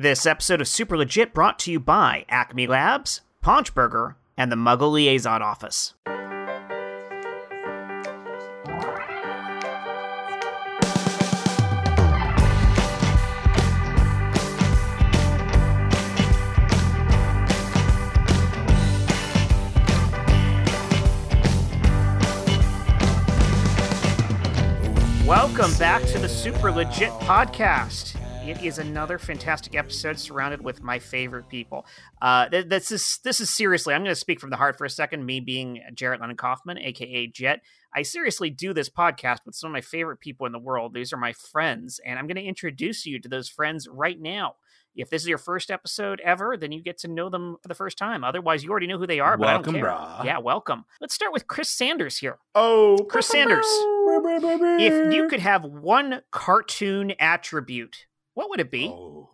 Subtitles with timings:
[0.00, 4.92] This episode of Super Legit brought to you by Acme Labs, Paunchburger, and the Muggle
[4.92, 5.92] Liaison Office.
[25.26, 28.19] Welcome back to the Super Legit podcast.
[28.46, 31.84] It is another fantastic episode surrounded with my favorite people.
[32.22, 33.94] Uh, th- this is this is seriously.
[33.94, 35.24] I'm going to speak from the heart for a second.
[35.26, 37.60] Me being Jarrett Lennon Kaufman, aka Jet.
[37.94, 40.94] I seriously do this podcast with some of my favorite people in the world.
[40.94, 44.54] These are my friends, and I'm going to introduce you to those friends right now.
[44.96, 47.74] If this is your first episode ever, then you get to know them for the
[47.74, 48.24] first time.
[48.24, 49.36] Otherwise, you already know who they are.
[49.36, 49.92] But Welcome, I don't care.
[49.92, 50.24] brah.
[50.24, 50.84] Yeah, welcome.
[51.00, 52.38] Let's start with Chris Sanders here.
[52.56, 53.66] Oh, Chris Sanders.
[53.68, 58.86] If you could have one cartoon attribute, what would it be?
[58.88, 59.28] Oh,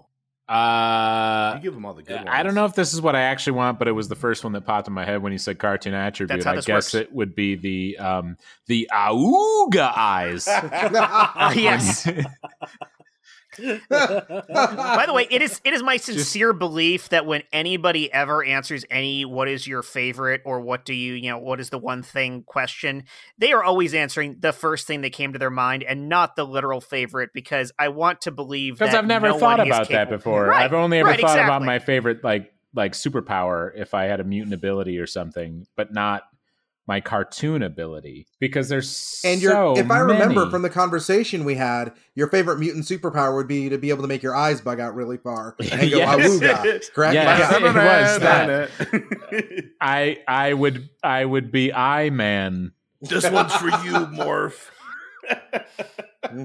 [0.48, 2.28] Uh, you give them all the good ones.
[2.30, 4.44] I don't know if this is what I actually want, but it was the first
[4.44, 6.38] one that popped in my head when you said cartoon attribute.
[6.38, 6.94] That's how I guess works.
[6.94, 10.46] it would be the um the awooga eyes.
[11.56, 12.08] Yes.
[13.58, 18.84] By the way, it is it is my sincere belief that when anybody ever answers
[18.90, 22.02] any "what is your favorite" or "what do you you know what is the one
[22.02, 23.04] thing" question,
[23.38, 26.44] they are always answering the first thing that came to their mind and not the
[26.44, 27.30] literal favorite.
[27.32, 30.10] Because I want to believe Because that I've never no thought one is about that
[30.10, 30.46] before.
[30.46, 34.20] Right, I've only ever right, thought about my favorite like like superpower if I had
[34.20, 36.22] a mutant ability or something, but not
[36.88, 40.50] my cartoon ability because there's And your, so if I remember many.
[40.50, 44.08] from the conversation we had, your favorite mutant superpower would be to be able to
[44.08, 46.16] make your eyes bug out really far and go Yes.
[46.40, 46.92] awooga.
[46.94, 47.14] Correct?
[47.14, 47.50] Yes.
[47.50, 47.56] Yeah.
[47.56, 48.70] it was that.
[48.78, 49.64] that.
[49.80, 52.72] I I would I would be I Man.
[53.00, 54.70] this one's for you, Morph.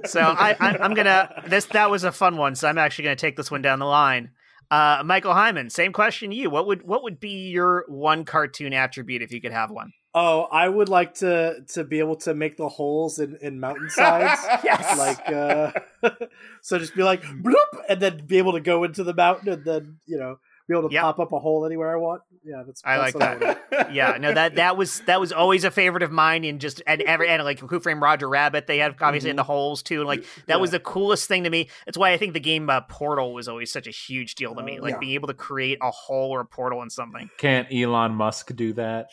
[0.06, 2.56] So I, I, I'm gonna this that was a fun one.
[2.56, 4.32] So I'm actually gonna take this one down the line.
[4.70, 6.50] Uh, Michael Heiman, same question to you.
[6.50, 9.92] What would what would be your one cartoon attribute if you could have one?
[10.14, 14.42] Oh, I would like to to be able to make the holes in, in mountainsides.
[14.64, 14.98] Yes.
[14.98, 15.72] like uh
[16.62, 19.64] so just be like bloop and then be able to go into the mountain and
[19.64, 21.02] then, you know, be able to Yep.
[21.04, 22.22] pop up a hole anywhere I want.
[22.44, 23.62] Yeah, that's I that's like that.
[23.72, 23.94] would do.
[23.94, 26.44] yeah, no that that was that was always a favorite of mine.
[26.44, 29.44] in just and every and like Who Framed Roger Rabbit, they had obviously in the
[29.44, 30.00] holes too.
[30.00, 31.70] And like that was the coolest thing to me.
[31.86, 34.64] That's why I think the game uh, Portal was always such a huge deal to
[34.64, 34.80] me.
[34.80, 35.00] Like yeah.
[35.00, 37.30] being able to create a hole or a portal in something.
[37.38, 39.08] Can't Elon Musk do that?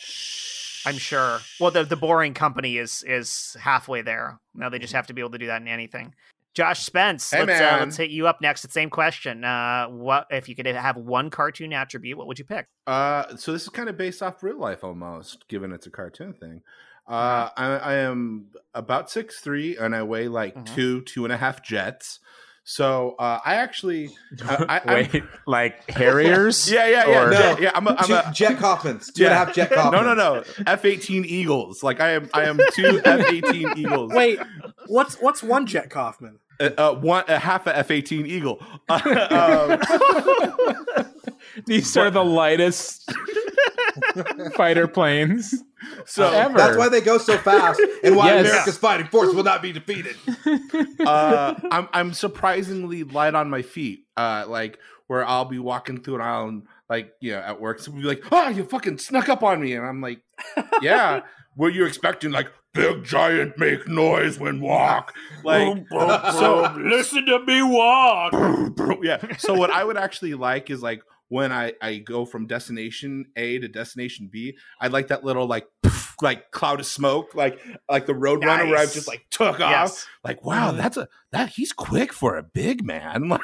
[0.86, 1.41] I'm sure.
[1.60, 4.38] Well, the the boring company is is halfway there.
[4.54, 6.15] Now they just have to be able to do that in anything.
[6.54, 8.62] Josh Spence, Hey, let's uh, let's hit you up next.
[8.62, 9.44] The same question.
[9.44, 12.19] Uh, what if you could have one cartoon attribute?
[12.19, 12.66] What would you pick?
[12.86, 16.32] Uh, so this is kind of based off real life almost, given it's a cartoon
[16.32, 16.62] thing.
[17.06, 17.14] Uh-huh.
[17.16, 20.75] Uh, I, I am about six three, and I weigh like Mhm.
[20.75, 22.20] two, two and a half jets.
[22.70, 24.10] So uh, I actually,
[24.44, 26.70] I, I, I'm- Wait, like Harriers?
[26.70, 27.70] yeah, yeah, yeah, Or- yeah, yeah.
[27.74, 29.10] I'm a, I'm a Jet Kaufmans.
[29.10, 29.44] Two and a Yeah.
[29.46, 29.92] half Jet Kaufmans.
[29.92, 30.44] no, no, no.
[30.66, 31.82] F eighteen Eagles.
[31.82, 34.12] Like I am, I am two F eighteen Eagles.
[34.12, 34.38] Wait,
[34.86, 36.40] what's what's one Jet Kaufman?
[36.60, 38.58] uh, uh, one a half a F eighteen Eagle.
[38.90, 39.80] um,
[41.66, 43.10] These are the lightest
[44.56, 45.54] fighter planes.
[46.06, 46.56] So Ever.
[46.56, 48.47] That's why they go so fast and why Yes.
[48.49, 50.16] America's fighting force will not be defeated.
[51.00, 54.06] uh, I'm I'm surprisingly light on my feet.
[54.16, 57.78] Uh, like where I'll be walking through an aisle and like you know at work,
[57.81, 60.21] someone will be like, "Oh, you fucking snuck up on me," and I'm like,
[60.83, 61.21] "Yeah."
[61.56, 65.12] Were you expecting like big giant make noise when walk?
[65.45, 68.33] Like so listen to me walk.
[69.03, 69.37] yeah.
[69.39, 73.59] So what I would actually like is like when I I go from destination A
[73.59, 78.06] to destination B, I'd like that little like poof, like cloud of smoke, like like
[78.06, 78.94] the road runner where I Nice.
[78.94, 80.06] just like took off.
[80.25, 80.78] Like wow, mm-hmm.
[80.78, 83.28] that's a that he's quick for a big man.
[83.39, 83.41] Like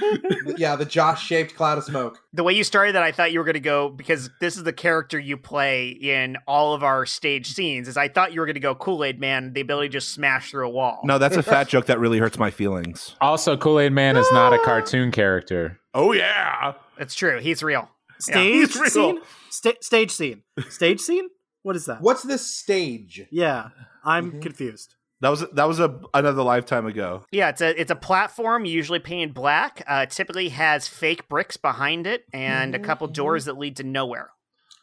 [0.58, 2.20] yeah, the Josh shaped cloud of smoke.
[2.32, 4.64] The way you started that, I thought you were going to go because this is
[4.64, 7.88] the character you play in all of our stage scenes.
[7.88, 10.10] Is I thought you were going to go Kool Aid Man, the ability to just
[10.10, 11.00] smash through a wall.
[11.04, 13.16] no, that's a fat joke that really hurts my feelings.
[13.20, 14.64] Also, Kool Aid Man is not a ah.
[14.64, 15.79] cartoon character.
[15.94, 16.74] Oh yeah.
[16.98, 17.40] it's true.
[17.40, 17.88] He's real.
[18.18, 18.90] Stage he's real.
[18.90, 19.20] scene?
[19.50, 20.42] Sta- stage scene.
[20.68, 21.28] Stage scene?
[21.62, 22.00] What is that?
[22.00, 23.26] What's this stage?
[23.30, 23.68] Yeah,
[24.04, 24.42] I'm Mhm.
[24.42, 24.94] confused.
[25.22, 27.24] That was that was a another lifetime ago.
[27.30, 29.82] Yeah, it's a it's a platform usually painted black.
[29.86, 33.12] Uh, typically has fake bricks behind it and a couple Mhm.
[33.14, 34.30] doors that lead to nowhere.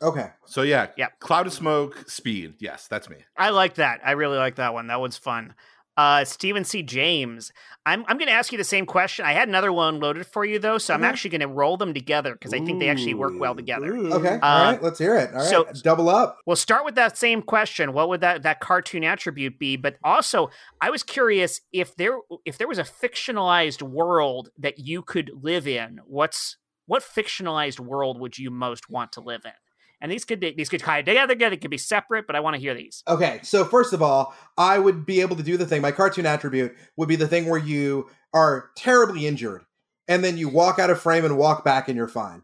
[0.02, 0.30] Okay.
[0.46, 1.08] So yeah, yeah.
[1.20, 2.54] Cloud of smoke, speed.
[2.60, 3.18] Yes, that's me.
[3.36, 4.00] I like that.
[4.06, 4.88] I really like that one.
[4.88, 5.56] That one's fun.
[5.98, 6.84] Uh, Stephen C.
[6.84, 7.52] James.
[7.86, 9.26] I'm, I'm going to ask you the same question.
[9.26, 11.10] I had another one loaded for you, though, so I'm Okay.
[11.10, 13.94] actually going to roll them together because I think they actually work well together.
[13.96, 14.14] Ooh.
[14.14, 15.30] Okay, Uh, all right, let's hear it.
[15.32, 16.38] All right, so- double up.
[16.46, 17.94] We'll start with that same question.
[17.94, 19.78] What would that, that cartoon attribute be?
[19.78, 20.50] But also,
[20.82, 25.68] I was curious if there if there was a fictionalized world that you could live
[25.68, 26.00] in.
[26.06, 29.52] What's what fictionalized world would you most want to live in?
[30.00, 32.60] And these could these could of together, they could be separate, but I want to
[32.60, 33.04] hear these.
[33.08, 35.82] Okay, so first of all, I would be able to do the thing.
[35.82, 39.64] My cartoon attribute would be the thing where you are terribly injured,
[40.08, 42.44] and then you walk out of frame and walk back, and you're fine.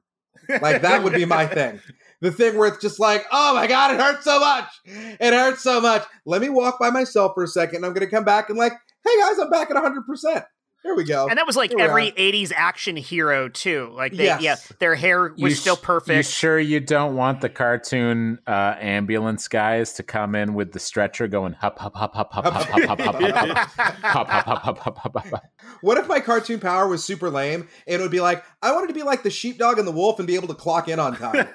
[0.61, 1.79] Like that would be my thing.
[2.21, 4.69] The thing where it's just like, oh my god, it hurts so much.
[4.85, 6.03] It hurts so much.
[6.25, 7.77] Let me walk by myself for a second.
[7.77, 8.71] And I'm gonna come back and like,
[9.03, 10.05] hey guys, I'm back at 100.
[10.05, 10.45] percent
[10.83, 11.27] Here we go.
[11.29, 12.15] And that was like Here every are.
[12.15, 13.91] '80s action hero too.
[13.95, 14.41] Like they, Yes.
[14.41, 16.15] yeah, their hair was You still perfect.
[16.17, 20.79] You sure you don't want the cartoon uh, ambulance guys to come in with the
[20.79, 24.27] stretcher going hop hop hop hop hop hop hop hop hop hop hop hop hop
[24.27, 25.43] hop hop hop hop hop.
[25.81, 28.87] What if my cartoon power was super lame and it would be like, I wanted
[28.87, 31.15] to be like the sheepdog and the wolf and be able to clock in on
[31.15, 31.47] time?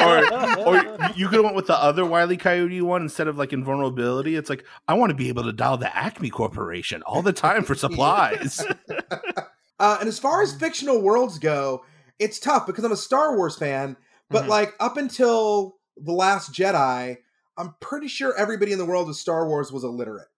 [0.00, 0.76] or, or
[1.16, 4.36] you could have went with the other Wiley Coyote one instead of like invulnerability.
[4.36, 7.61] It's like I want to be able to dial the Acme Corporation all the time
[7.64, 8.64] for supplies.
[9.80, 11.84] Uh, and as far as fictional worlds go,
[12.20, 13.96] it's tough because I'm a Star Wars fan,
[14.30, 14.48] but Mhm.
[14.48, 17.16] like up until The Last Jedi,
[17.56, 20.28] I'm pretty sure everybody in the world of Star Wars was illiterate.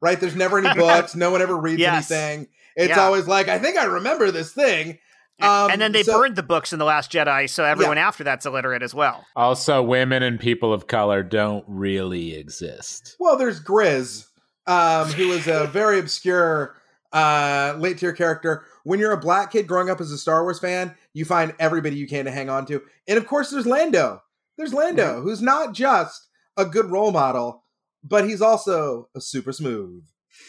[0.00, 0.20] Right?
[0.20, 2.12] There's never any books, no one ever reads Yes.
[2.12, 2.48] anything.
[2.76, 3.00] It's Yeah.
[3.04, 4.98] always like, I think I remember this thing.
[5.40, 8.22] Um, and then they so- burned the books in the Last Jedi, so everyone after
[8.22, 9.24] that's illiterate as well.
[9.34, 13.16] Also, women and people of color don't really exist.
[13.18, 14.26] Well, there's Grizz,
[14.66, 16.76] um, was a very obscure
[17.12, 18.64] uh, late tier character.
[18.84, 21.96] When you're a black kid growing up as a Star Wars fan, you find everybody
[21.96, 22.82] you can to hang on to.
[23.06, 24.22] And of course, there's Lando.
[24.56, 25.22] There's Lando, Mm-hmm.
[25.22, 27.64] who's not just a good role model,
[28.04, 30.04] but he's also a super smooth.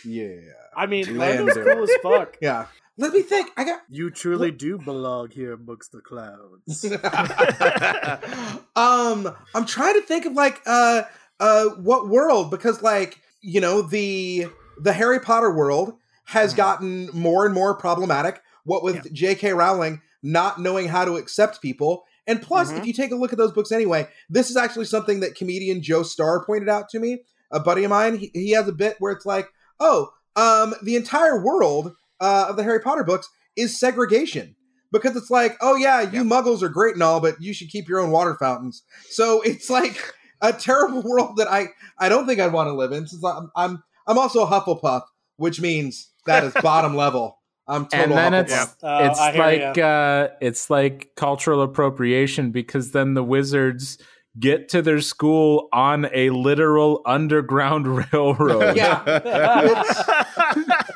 [0.05, 0.39] Yeah.
[0.75, 2.37] I mean, Lando's cool as fuck.
[2.41, 2.67] Yeah.
[2.95, 3.49] Let me think.
[3.57, 3.81] I got.
[3.89, 6.85] You truly do belong here amongst the clouds.
[8.75, 11.03] um, I'm trying to think of like uh
[11.39, 14.47] uh what world because like you know the
[14.79, 15.93] the Harry Potter world
[16.25, 16.57] has Mhm.
[16.57, 18.41] gotten more and more problematic.
[18.63, 19.53] What with J.K.
[19.53, 22.77] Rowling not knowing how to accept people, and plus, Mhm.
[22.77, 25.81] if you take a look at those books anyway, this is actually something that comedian
[25.81, 27.23] Joe Starr pointed out to me.
[27.51, 29.49] A buddy of mine, he, he has a bit where it's like,
[29.81, 31.91] oh, um, the entire world
[32.21, 34.55] uh, of the Harry Potter books is segregation
[34.93, 37.89] because it's like, oh yeah, you muggles are great and all, but you should keep
[37.89, 38.83] your own water fountains.
[39.09, 40.13] So it's like
[40.43, 41.67] a terrible world that I
[41.97, 43.07] I don't think I'd want to live in.
[43.07, 45.03] Since I'm I'm, I'm also a Hufflepuff,
[45.37, 47.39] which means that is bottom level.
[47.67, 48.73] I'm total and then Hufflepuff.
[48.73, 53.97] it's Uh, it's I like uh, it's like cultural appropriation because then the wizards
[54.39, 58.75] get to their school on a literal underground railroad.
[58.75, 59.03] Yeah.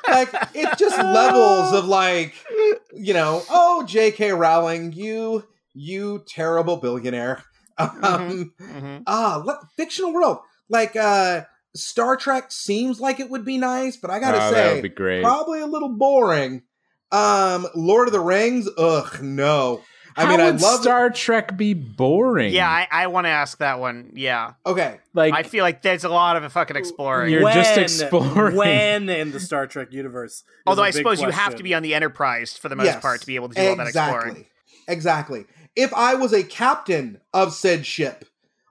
[0.09, 2.33] like it's just levels of like
[2.93, 7.43] you know oh jk rowling you you terrible billionaire
[7.77, 8.53] um
[8.99, 9.03] Mhm.
[9.07, 10.39] ah le- fictional world
[10.69, 11.41] like uh
[11.75, 15.23] star trek seems like it would be nice but i gotta Oh, say be great.
[15.23, 16.63] probably a little boring
[17.11, 19.81] um lord of the rings ugh no
[20.17, 22.51] i How mean i would love Star Trek be boring.
[22.51, 24.13] Yeah, I, I want to ask that one.
[24.15, 27.31] Yeah, okay like I feel like there's a lot of fucking exploring.
[27.31, 28.55] You're just exploring.
[28.55, 30.43] When in the Star Trek universe?
[30.65, 32.99] Although I big suppose you have to be on the Enterprise for the most Yes,
[33.01, 34.47] part to be able to do all that exploring.
[34.87, 35.45] Exactly.
[35.75, 38.25] If I was a captain of said ship,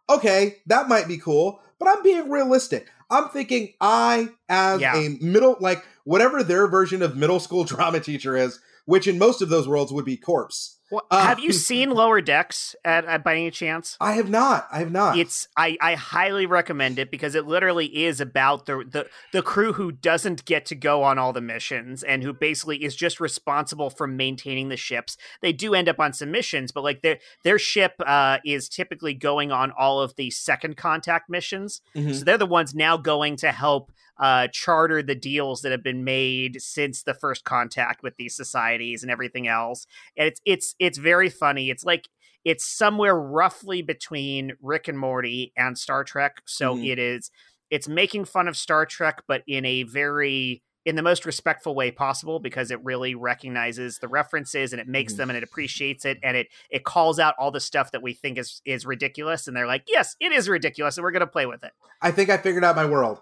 [0.08, 2.88] okay, that might be cool, but I'm being realistic.
[3.10, 4.96] I'm thinking I, as Yeah.
[4.96, 9.42] a middle, like whatever their version of middle school drama teacher is, which in most
[9.42, 10.75] of those worlds would be corpse.
[10.90, 13.96] Well, Uh, have you seen Lower Decks at, at by any chance?
[14.00, 14.68] I have not.
[14.70, 15.18] I have not.
[15.18, 19.72] It's I, I highly recommend it because it literally is about the, the the crew
[19.72, 23.90] who doesn't get to go on all the missions and who basically is just responsible
[23.90, 25.16] for maintaining the ships.
[25.42, 29.14] They do end up on some missions, but like their their ship uh, is typically
[29.14, 31.80] going on all of the second contact missions.
[31.96, 32.14] Mhm.
[32.14, 36.04] So they're the ones now going to help uh, charter the deals that have been
[36.04, 39.86] made since the first contact with these societies and everything else.
[40.16, 41.70] And it's it's it's very funny.
[41.70, 42.08] It's like
[42.44, 46.42] it's somewhere roughly between Rick and Morty and Star Trek.
[46.46, 46.86] So Mhm.
[46.86, 47.30] it is
[47.70, 51.90] it's making fun of Star Trek, but in a very in the most respectful way
[51.90, 55.16] possible because it really recognizes the references and it makes Mhm.
[55.16, 58.14] them and it appreciates it and it it calls out all the stuff that we
[58.14, 61.44] think is is ridiculous and they're like yes it is ridiculous and we're gonna play
[61.44, 63.20] with it I think I figured out my world.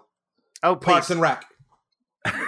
[0.65, 1.45] Oh Parks and Rec.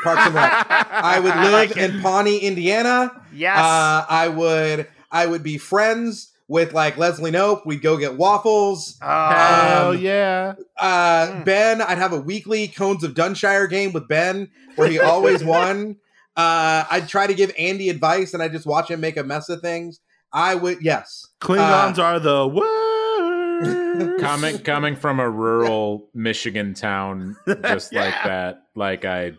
[0.03, 0.65] Parks and Rec.
[0.69, 3.11] I would live like in Pawnee, Indiana.
[3.33, 7.65] yes Uh, I would I would be friends with like Leslie Knope.
[7.65, 8.97] We'd go get waffles.
[9.01, 10.53] Hell Um, yeah.
[10.77, 11.45] Uh, Mm.
[11.45, 15.97] Ben, I'd have a weekly Cones of Dunshire game with Ben where he always won.
[16.35, 19.49] Uh, I'd try to give Andy advice and I'd just watch him make a mess
[19.49, 19.99] of things.
[20.31, 21.27] I would, yes.
[21.41, 22.47] Klingons Uh, are the
[23.61, 24.19] worst.
[24.19, 29.33] coming coming from a rural Michigan town just like that, like I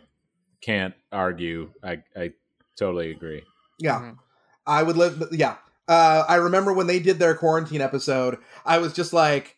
[0.61, 1.71] can't argue.
[1.83, 2.33] I I
[2.77, 3.43] totally agree.
[3.79, 4.01] Yeah.
[4.01, 4.19] Mhm.
[4.67, 5.57] I would live, yeah.
[5.89, 9.57] Uh, I remember when they did their quarantine episode, I was just like,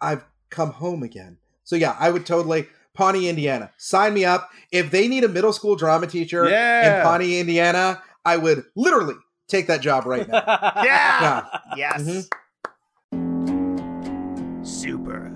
[0.00, 1.38] I've come home again.
[1.64, 4.50] So yeah, I would totally, Pawnee, Indiana, sign me up.
[4.70, 9.14] If they need a middle school drama teacher in Pawnee, Indiana, I would literally
[9.48, 10.42] take that job right now.
[10.84, 11.46] Yeah.
[11.76, 12.02] Yes.
[12.02, 12.28] Mhm.
[14.80, 15.30] Super.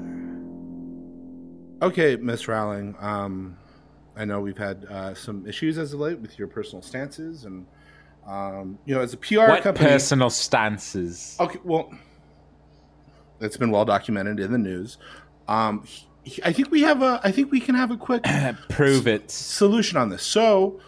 [1.83, 2.97] Okay, Miss Rowling.
[2.99, 3.57] Um,
[4.17, 7.67] I know we've had uh, some issues as of late with your personal stances, and
[8.27, 9.87] um, you know, as a PR what company.
[9.91, 11.37] personal stances?
[11.39, 11.93] Okay, well,
[13.41, 14.97] it's been well documented in the news.
[15.47, 17.21] Um, he- he- I think we have a.
[17.23, 18.25] I think we can have a quick
[18.71, 19.31] Prove it.
[19.31, 20.23] solution on this.
[20.23, 20.81] So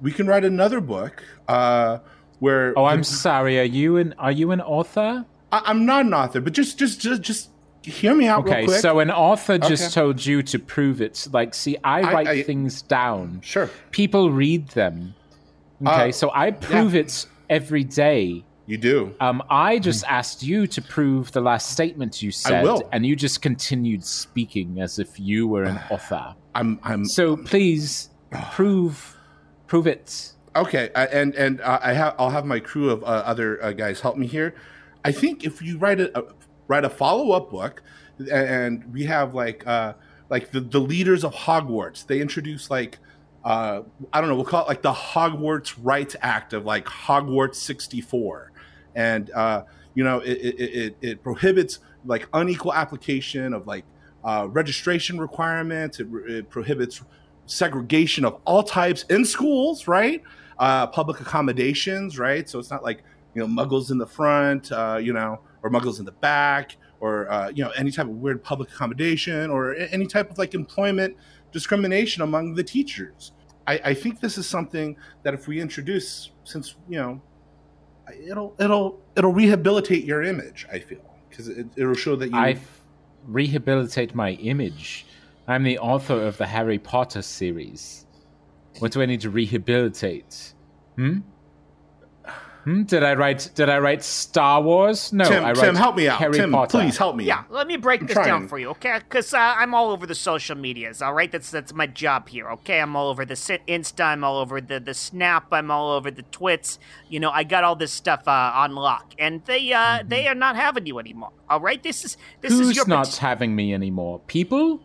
[0.00, 1.98] we can write another book uh,
[2.40, 2.76] where.
[2.76, 3.60] Oh, I'm sorry.
[3.60, 5.24] Are you an Are you an author?
[5.52, 7.50] I, I'm not an author, but just, just, just, just
[7.82, 8.80] hear me out Okay, real quick.
[8.80, 9.92] so an author just Okay.
[10.00, 11.26] told you to prove it.
[11.32, 13.40] Like, see, I I- write I- things down.
[13.42, 15.14] sure, People read them.
[15.84, 18.44] Okay, Uh, so I prove it every day.
[18.66, 19.12] you do.
[19.20, 22.88] Um, I just asked you to prove the last statement you said, will.
[22.92, 26.34] and you just continued speaking as if you were an author.
[26.54, 28.08] I'm, I'm So please
[28.52, 29.16] prove,
[29.66, 30.32] prove it.
[30.54, 33.72] Okay, I- and and uh, I have I'll have my crew of uh, other uh,
[33.72, 34.54] guys help me here.
[35.04, 36.24] I think if you write a
[36.72, 37.82] write a follow up book,
[38.32, 39.92] and we have like uh,
[40.30, 42.98] like the, the leaders of Hogwarts, they introduce like
[43.44, 47.56] uh, I don't know, we'll call it like the Hogwarts Rights Act of like Hogwarts
[47.56, 48.52] sixty four,
[48.94, 49.64] and uh,
[49.94, 53.84] you know it, it, it, it prohibits like unequal application of like
[54.24, 56.00] uh, registration requirements.
[56.00, 57.02] It, it prohibits
[57.46, 60.22] segregation of all types in schools, right?
[60.58, 62.48] Uh, public accommodations, right?
[62.48, 63.02] So it's not like
[63.34, 67.30] you know muggles in the front, uh, you know, or muggles in the back, or
[67.30, 71.16] uh, you know any type of weird public accommodation, or any type of like employment
[71.52, 73.32] discrimination among the teachers.
[73.66, 77.22] I, I think this is something that if we introduce, since you know,
[78.26, 80.66] it'll it'll it'll rehabilitate your image.
[80.72, 82.36] I feel because it, it'll show that you.
[82.36, 82.58] I
[83.26, 85.06] rehabilitate my image.
[85.46, 88.06] I'm the author of the Harry Potter series.
[88.78, 90.54] What do I need to rehabilitate?
[90.96, 91.20] Hmm?
[92.64, 92.84] Hmm?
[92.84, 93.50] Did I write?
[93.56, 95.12] Did I write Star Wars?
[95.12, 96.18] No, Tim, I write Tim, help me out.
[96.20, 96.78] Harry Tim, Potter.
[96.78, 97.24] please help me.
[97.24, 98.98] Yeah, let me break I'm this down for you, okay?
[99.00, 101.30] Because uh, I'm all over the social medias, all right?
[101.32, 102.80] That's that's my job here, okay?
[102.80, 106.10] I'm all over the Sit- Insta, I'm all over the the Snap, I'm all over
[106.12, 106.78] the Twits.
[107.08, 110.34] You know, I got all this stuff uh, on lock, and they uh, they are
[110.36, 111.82] not having you anymore, all right?
[111.82, 114.20] This is this Who's is your not pot- having me anymore?
[114.28, 114.80] People,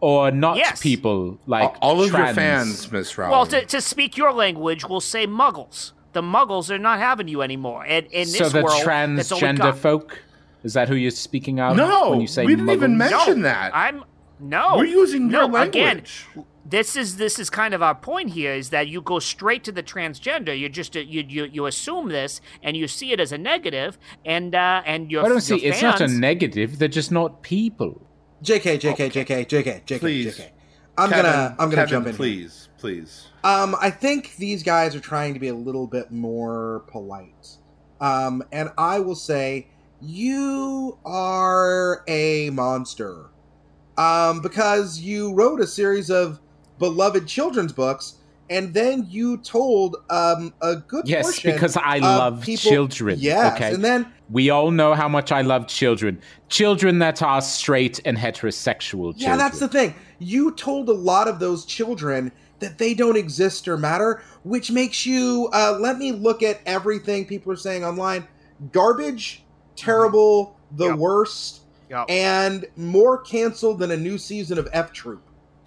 [0.00, 0.80] or not Yes.
[0.80, 1.40] people?
[1.48, 3.32] Like all of your fans, Miss Rowling.
[3.32, 5.94] well, to, to speak your language, we'll say Muggles.
[6.18, 9.38] The Muggles are not having you anymore, and in So this the world, that's all
[9.40, 9.78] transgender got.
[9.78, 10.18] folk.
[10.64, 11.76] Is that who you're speaking of?
[11.76, 13.70] No, when you say we didn't even mention No, that.
[13.72, 14.02] I'm
[14.40, 14.78] no.
[14.78, 15.76] We're using no, your language.
[16.34, 16.44] again.
[16.64, 19.72] this is this is kind of our point here is that you go straight to
[19.72, 23.30] the transgender you just uh, you you, you assume this and you see it as
[23.30, 25.58] a negative and uh and your I don't see.
[25.60, 26.78] your It's not a negative.
[26.80, 27.92] They're just not people.
[28.42, 30.36] JK, JK, JK, JK, JK, Please.
[30.36, 30.48] JK.
[30.98, 32.12] I'm Kevin, gonna I'm gonna Kevin, jump in.
[32.12, 32.16] here.
[32.16, 33.26] Please, please.
[33.44, 37.56] Um, I think these guys are trying to be a little bit more polite.
[38.00, 39.68] Um, and I will say,
[40.00, 43.26] you are a monster.
[43.96, 46.38] Um, because you wrote a series of
[46.78, 48.14] beloved children's books,
[48.48, 53.18] and then you told um a good Yes, portion because I love people- children.
[53.20, 53.74] Yes, okay.
[53.74, 56.20] and then we all know how much I love children.
[56.48, 59.14] Children that are straight and heterosexual.
[59.16, 59.94] Yeah, that's the thing.
[60.20, 65.06] You told a lot of those children that they don't exist or matter, which makes
[65.06, 65.48] you.
[65.52, 68.26] Uh, let me look at everything people are saying online.
[68.72, 69.44] Garbage,
[69.76, 70.96] terrible, the Yep.
[70.98, 72.10] worst, Yup.
[72.10, 75.22] and more canceled than a new season of F Troop.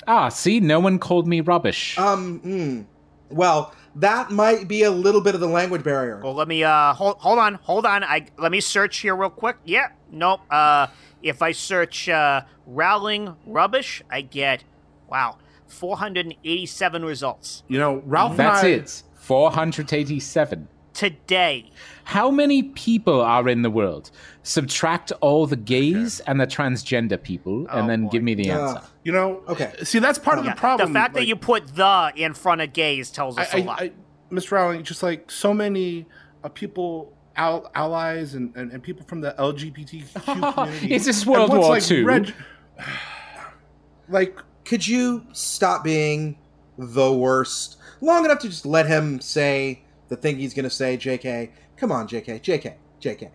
[0.07, 1.98] Ah, see, no one called me rubbish.
[1.98, 2.81] Um, hmm.
[3.29, 6.21] well, that might be a little bit of the language barrier.
[6.24, 9.29] well let me uh hold hold on hold on i let me search here real
[9.29, 10.88] quick yeah nope uh
[11.21, 14.63] if i search uh rowling rubbish i get
[15.10, 15.36] wow
[15.72, 18.38] 487 results You know, Ralph.
[18.38, 19.04] that's and I, it.
[19.16, 20.68] 487.
[20.94, 21.72] today
[22.04, 24.12] How many people are in the world?
[24.44, 28.10] Subtract all the gays and the transgender people, Oh, and then boy.
[28.10, 28.60] give me the Yeah.
[28.70, 28.82] answer.
[29.04, 29.42] You know.
[29.48, 29.72] Okay.
[29.84, 30.92] See, that's part of Yeah, the problem.
[30.94, 33.82] the fact that you put the in front of gays tells us I, a lot
[33.82, 33.92] I, I,
[34.30, 36.08] Miss Rowling, just like so many
[36.44, 40.24] uh, people al- allies and, and, and people from the LGBTQ
[40.56, 40.94] community.
[40.94, 42.04] Is this and World once, War like, II?
[42.04, 42.34] reg-
[44.10, 46.38] like Could you stop being
[46.77, 50.98] the worst long enough to just let him say the thing he's going to say,
[50.98, 51.51] JK?
[51.77, 53.30] Come on, JK, JK, JK,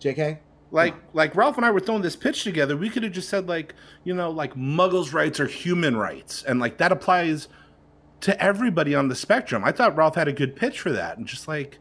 [0.00, 0.38] JK.
[0.72, 3.46] like like Ralph and I were throwing this pitch together, we could have just said
[3.46, 6.42] like, you know, like muggles' rights are human rights.
[6.42, 7.48] And like that applies
[8.22, 9.64] to everybody on the spectrum.
[9.64, 11.18] I thought Ralph had a good pitch for that.
[11.18, 11.78] And just like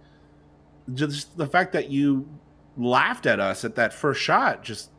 [0.93, 2.27] just the fact that you
[2.77, 4.90] laughed at us at that first shot, just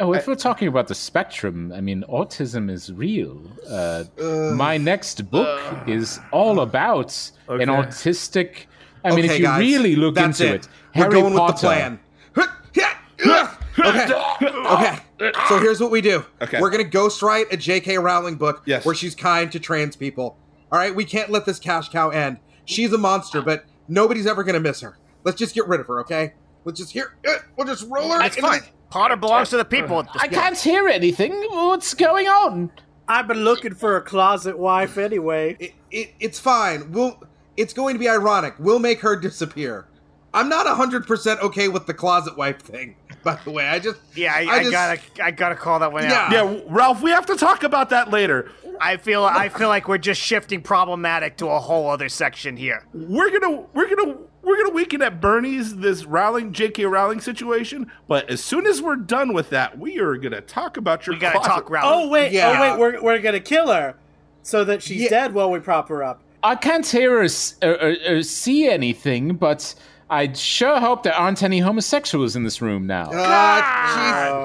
[0.00, 3.40] Oh, if we're talking about the spectrum, I mean, autism is real.
[3.70, 7.62] Uh, Uh, my next book is all about Okay.
[7.62, 8.66] an autistic.
[9.04, 10.54] I mean, if you guys, really look into it.
[10.64, 11.52] it, We're Harry going Potter.
[11.52, 12.00] with the plan.
[13.78, 14.98] okay.
[15.20, 15.32] Okay.
[15.48, 16.24] So here's what we do.
[16.40, 16.60] Okay.
[16.60, 17.98] We're gonna ghostwrite a J.K.
[17.98, 18.84] Rowling book Yes.
[18.84, 20.36] where she's kind to trans people.
[20.70, 20.94] All right.
[20.94, 22.38] We can't let this cash cow end.
[22.64, 24.98] She's a monster, but nobody's ever gonna miss her.
[25.24, 26.00] Let's just get rid of her.
[26.00, 26.34] Okay.
[26.64, 27.14] Let's just here.
[27.28, 28.18] uh, We'll just roll her.
[28.18, 28.60] That's into fine.
[28.60, 30.00] the- Potter belongs to the people.
[30.00, 31.32] at this I can't hear anything.
[31.50, 32.70] What's going on?
[33.08, 35.56] I've been looking for a closet wife anyway.
[35.58, 36.92] It, it, it's fine.
[36.92, 37.18] We'll.
[37.56, 38.54] It's going to be ironic.
[38.58, 39.86] We'll make her disappear.
[40.34, 42.96] I'm not hundred percent okay with the closet wife thing.
[43.22, 45.92] By the way, I just Yeah, I, I I, just- gotta, I gotta call that
[45.92, 46.32] one out.
[46.32, 46.50] Yeah.
[46.52, 48.50] Yeah, Ralph, we have to talk about that later.
[48.80, 52.84] I feel, I feel like we're just shifting problematic to a whole other section here.
[52.92, 56.84] We're gonna we're gonna we're gonna Weekend at Bernie's this Rowling J.K.
[56.86, 61.06] Rowling situation, but as soon as we're done with that, we are gonna talk about
[61.06, 61.50] your We gotta closet.
[61.50, 61.86] talk Ralph.
[61.94, 62.56] Oh wait, Yeah.
[62.56, 63.94] oh wait, we're we're gonna kill her
[64.42, 65.08] so that she's Yeah.
[65.10, 66.20] dead while we prop her up.
[66.42, 67.26] I can't hear or,
[67.62, 69.74] or, or, or see anything, but
[70.10, 73.10] I sure hope there aren't any homosexuals in this room now.
[73.12, 74.38] Uh,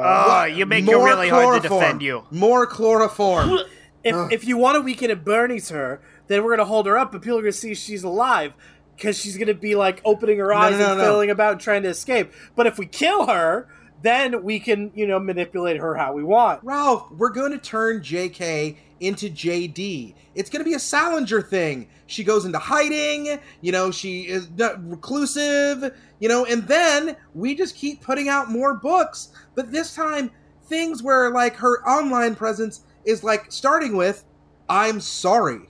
[0.00, 2.24] Oh, you make it More really hard to defend you.
[2.30, 3.58] More chloroform.
[4.04, 7.10] If if you want to Weekend at Bernie's her, then we're gonna hold her up,
[7.12, 8.52] but people are gonna see she's alive
[8.98, 11.20] because she's gonna be like opening her eyes no, and no.
[11.30, 12.32] about and trying to escape.
[12.56, 13.68] But if we kill her,
[14.02, 16.62] then we can you know manipulate her how we want.
[16.64, 20.14] Ralph, we're going to turn JK into JD.
[20.34, 21.88] It's going to be a Salinger thing.
[22.06, 24.48] She goes into hiding, you know, she is
[24.80, 29.30] reclusive, you know, and then we just keep putting out more books.
[29.54, 30.30] But this time,
[30.64, 34.24] things where like her online presence is like starting with,
[34.68, 35.60] I'm sorry.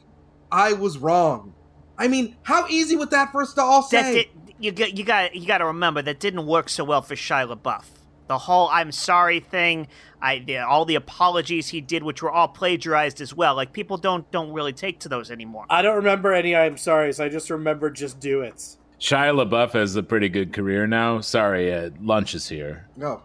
[0.51, 1.55] I was wrong.
[1.99, 4.15] I mean, how easy would that for us to all That say?
[4.15, 4.29] did,
[4.61, 7.53] you got, you got, you got to remember that didn't work so well for Shia
[7.55, 7.85] LaBeouf.
[8.29, 9.89] The whole "I'm sorry" thing,
[10.21, 13.55] I the, all the apologies he did, which were all plagiarized as well.
[13.55, 15.65] Like people don't don't really take to those anymore.
[15.71, 16.55] I don't remember any.
[16.55, 17.13] I'm sorry.
[17.15, 18.57] So I just remember just do it.
[19.01, 21.21] Shia LaBeouf has a pretty good career now.
[21.23, 22.87] Sorry, uh, lunch is here.
[22.97, 23.23] No.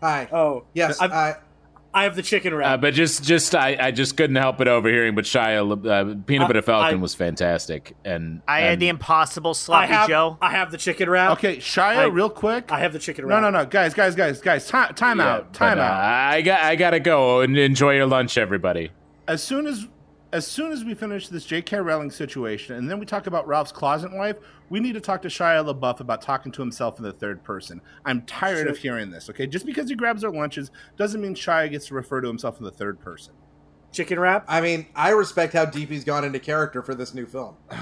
[0.00, 0.26] Hi.
[0.32, 1.34] Oh yes, I've- I,
[1.96, 2.80] I have the chicken Uh, wrap.
[2.82, 5.14] but just, just I, I just couldn't help but overhearing.
[5.14, 9.50] But Shia, uh, Peanut I- Butter Falcon I- was fantastic, and I had the impossible
[9.50, 10.36] I sloppy have Joe.
[10.42, 11.32] I have the chicken wrap.
[11.32, 12.70] Okay, Shia, I- real quick.
[12.70, 13.42] I have the chicken no, wrap.
[13.42, 14.66] no, no, no, guys, guys, guys, guys.
[14.68, 16.00] Time, time yeah, out, time but, uh, out.
[16.34, 18.90] I got, I gotta go and enjoy your lunch, everybody.
[19.26, 19.86] As soon as,
[20.32, 21.78] as soon as we finish this J.K.
[21.78, 24.36] Rowling situation, and then we talk about Ralph's closet wife,
[24.68, 27.80] we need to talk to Shia LaBeouf about talking to himself in the third person.
[28.04, 29.30] I'm tired of hearing this.
[29.30, 32.58] Okay, just because he grabs our lunches doesn't mean Shia gets to refer to himself
[32.58, 33.34] in the third person.
[33.92, 34.44] Chicken wrap.
[34.48, 37.56] I mean, I respect how deep he's gone into character for this new film.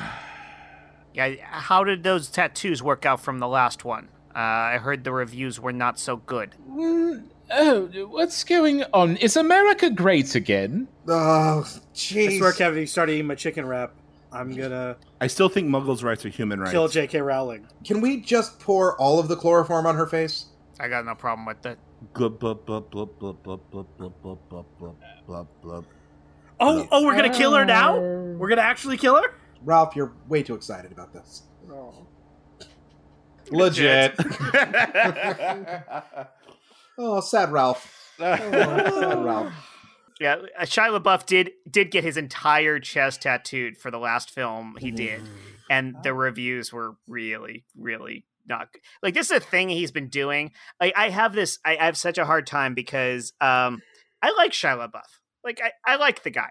[1.16, 4.09] Yeah, how did those tattoos work out from the last one?
[4.35, 6.57] Uh, I heard the reviews were not so good.
[6.68, 9.16] Mm, oh, what's going on?
[9.16, 10.88] Is America great again?
[11.08, 12.38] Oh, I jeez.
[12.38, 13.92] swear, Kevin, you started eating my chicken wrap.
[14.32, 16.72] I'm gonna I still think Muggles' rights are human rights.
[16.72, 17.20] kill J.K.
[17.20, 17.68] Rowling.
[17.84, 20.46] Can we just pour all of the chloroform on her face?
[20.80, 21.78] I got no problem with that.
[22.12, 25.84] Glub, blub, blub, blub, blub, blub, blub, blub, blub, blub, blub, blub, blub.
[26.58, 27.98] Oh, oh, we're gonna kill her now.
[27.98, 29.34] We're gonna actually kill her.
[29.62, 31.42] Ralph, you're way too excited about this.
[33.50, 34.16] Legit.
[36.98, 37.90] Oh, sad Ralph.
[38.20, 39.52] Oh, sad Ralph.
[40.20, 44.76] Yeah, uh, Shia LaBeouf did did get his entire chest tattooed for the last film
[44.78, 45.20] he did,
[45.68, 48.80] and the reviews were really, really not good.
[49.02, 50.52] like this is a thing he's been doing.
[50.80, 53.83] Like I have this, I, I have such a hard time because um
[54.22, 55.02] I like Shia LaBeouf.
[55.42, 56.50] Like I, I like the guy.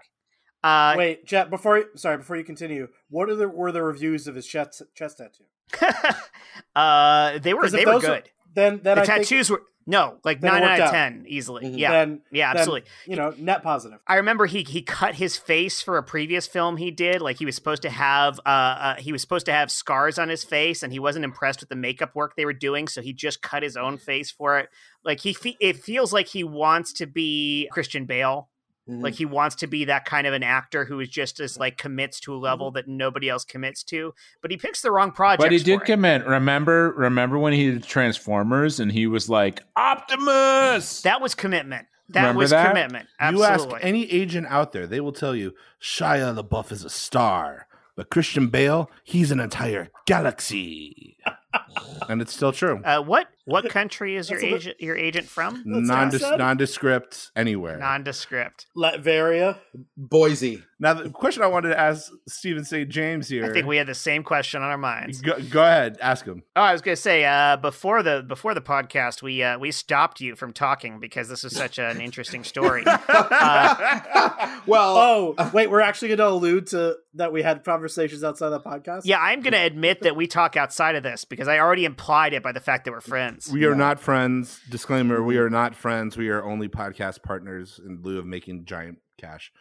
[0.62, 1.50] Uh, Wait, Jet.
[1.50, 5.18] Before, sorry, before you continue, what are the were the reviews of his chest chest
[5.18, 5.44] tattoo?
[6.76, 8.30] uh, they were they were those are- good.
[8.54, 10.92] Then, then the I think tattoos were no like Then nine out of out.
[10.92, 11.64] ten easily.
[11.64, 11.78] Mhm.
[11.78, 12.88] Yeah, then, yeah, then, absolutely.
[13.06, 14.00] you know, net positive.
[14.06, 17.20] I remember he he cut his face for a previous film he did.
[17.20, 20.28] Like he was supposed to have uh, uh he was supposed to have scars on
[20.28, 23.12] his face, and he wasn't impressed with the makeup work they were doing, so he
[23.12, 24.68] just cut his own face for it.
[25.04, 28.48] Like he fe- it feels like he wants to be Christian Bale
[28.88, 29.02] Mhm.
[29.02, 31.78] Like he wants to be that kind of an actor who is just as like
[31.78, 32.74] commits to a level Mm-hmm.
[32.76, 35.40] that nobody else commits to, but he picks the wrong project.
[35.42, 36.26] But he did commit.
[36.26, 41.02] Remember, remember when he did Transformers and he was like Optimus.
[41.02, 41.86] That was commitment.
[42.10, 42.68] That Remember was that?
[42.68, 43.08] commitment.
[43.30, 47.66] You ask any agent out there, they will tell you Shia LaBeouf is a star,
[47.96, 51.16] but Christian Bale, he's an entire galaxy.
[52.08, 52.80] and it's still true.
[52.84, 55.62] uh, what what country is your That's a agent your agent from?
[55.66, 56.38] That's Nondis- awesome.
[56.38, 57.78] nondescript anywhere.
[57.78, 58.66] Nondescript.
[58.76, 59.58] Latveria.
[59.96, 60.62] Boise.
[60.80, 62.84] now, the question I wanted to ask Stephen C.
[62.84, 63.44] James here.
[63.44, 65.20] I think we had the same question on our minds.
[65.20, 66.42] Go, go ahead, ask him.
[66.56, 69.70] Oh, I was going to say uh, before the before the podcast, we uh, we
[69.70, 72.84] stopped you from talking because this was such an interesting story.
[73.08, 74.96] Uh, well,
[75.36, 79.02] Oh, wait, we're actually going to allude to that we had conversations outside the podcast?
[79.04, 82.32] yeah, I'm going to admit that we talk outside of this because I already implied
[82.34, 83.50] it by the fact that we're friends.
[83.50, 83.76] We are Yeah.
[83.76, 84.60] not friends.
[84.68, 86.16] Disclaimer: We are not friends.
[86.16, 89.52] We are only podcast partners in lieu of making giant cash.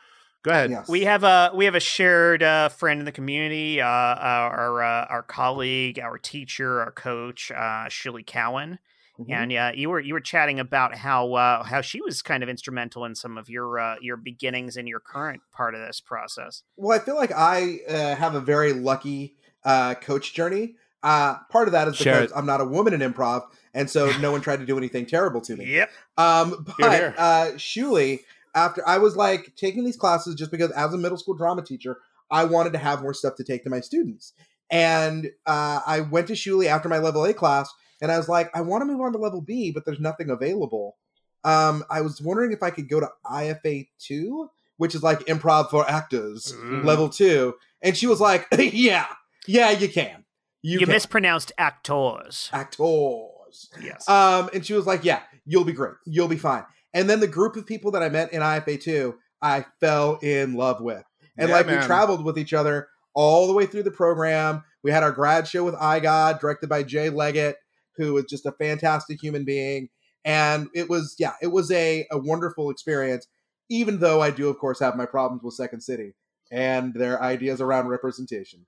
[0.43, 0.71] Go ahead.
[0.71, 0.89] yes.
[0.89, 5.05] We have a we have a shared uh, friend in the community, uh, our uh,
[5.09, 8.79] our colleague, our teacher, our coach, uh, Shuli Cowan,
[9.19, 9.31] Mhm.
[9.31, 12.49] and uh, you were you were chatting about how uh, how she was kind of
[12.49, 16.63] instrumental in some of your uh, your beginnings and your current part of this process.
[16.75, 20.75] Well, I feel like I uh, have a very lucky uh, coach journey.
[21.03, 22.31] Uh, part of that is because.
[22.35, 25.41] I'm not a woman in improv, and so no one tried to do anything terrible
[25.41, 25.65] to me.
[25.65, 25.91] Yep.
[26.17, 27.15] Um, Here, but here.
[27.17, 28.19] uh, Shuli,
[28.55, 31.97] after I was like taking these classes just because as a middle school drama teacher,
[32.31, 34.33] I wanted to have more stuff to take to my students.
[34.71, 37.69] And uh, I went to Shuli after my level A class,
[38.01, 40.29] and I was like, I want to move on to level B, but there's nothing
[40.29, 40.95] available.
[41.43, 45.69] Um, I was wondering if I could go to IFA two, which is like improv
[45.69, 46.85] for actors, Mm.
[46.85, 47.55] level two.
[47.81, 49.07] And she was like, Yeah,
[49.45, 50.22] yeah, you can.
[50.63, 50.89] You, can.
[50.89, 52.49] mispronounced actors.
[52.53, 53.69] actors.
[53.81, 54.07] Yes.
[54.07, 55.95] Um, and she was like, "Yeah, you'll be great.
[56.05, 59.15] You'll be fine." And then the group of people that I met in IFA two,
[59.41, 61.03] I fell in love with,
[61.37, 64.63] and Yeah, like we traveled with each other all the way through the program.
[64.83, 67.57] We had our grad show with I God, directed by Jay Leggett,
[67.97, 69.89] who was just a fantastic human being,
[70.23, 73.27] and it was yeah, it was a a wonderful experience.
[73.69, 76.13] Even though I do, of course, have my problems with Second City
[76.51, 78.65] and their ideas around representation.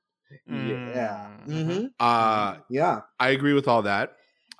[0.48, 1.28] Yeah.
[1.48, 1.80] Mhm.
[1.80, 3.02] hmm Uh, Yeah.
[3.20, 4.16] I agree with all that.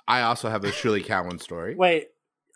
[0.08, 1.74] I also have a Shuli Cowan story.
[1.74, 2.08] Wait,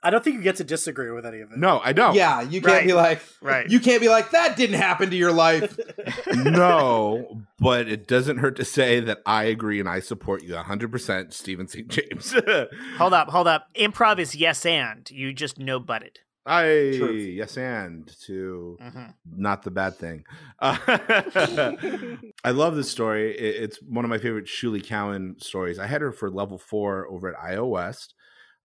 [0.03, 1.59] I don't think you get to disagree with any of it.
[1.59, 2.15] No, I don't.
[2.15, 2.41] Yeah.
[2.41, 2.87] You can't Right.
[2.87, 3.69] be like, Right.
[3.69, 5.79] You can't be like that didn't happen to your life.
[6.35, 11.33] no, but it doesn't hurt to say that I agree and I support you 100%,
[11.33, 11.83] Stephen C.
[11.83, 12.35] James.
[12.97, 13.67] hold up, hold up.
[13.77, 15.11] Improv is yes and.
[15.11, 16.21] You just no butted.
[16.47, 17.29] I, Truth.
[17.35, 19.15] yes, and to Mhm.
[19.27, 20.25] not the bad thing.
[20.59, 20.77] Uh,
[22.45, 23.37] I love this story.
[23.37, 25.79] It- it's one of my favorite Shuli Cowan stories.
[25.79, 28.15] I had her for level four over at IO West.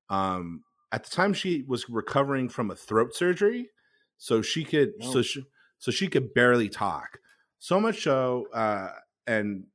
[0.09, 3.69] Um, at the time, she was recovering from a throat surgery,
[4.17, 5.11] so she could Oh.
[5.13, 5.43] so she
[5.77, 7.19] so she could barely talk.
[7.59, 8.91] So much so, uh,
[9.27, 9.65] and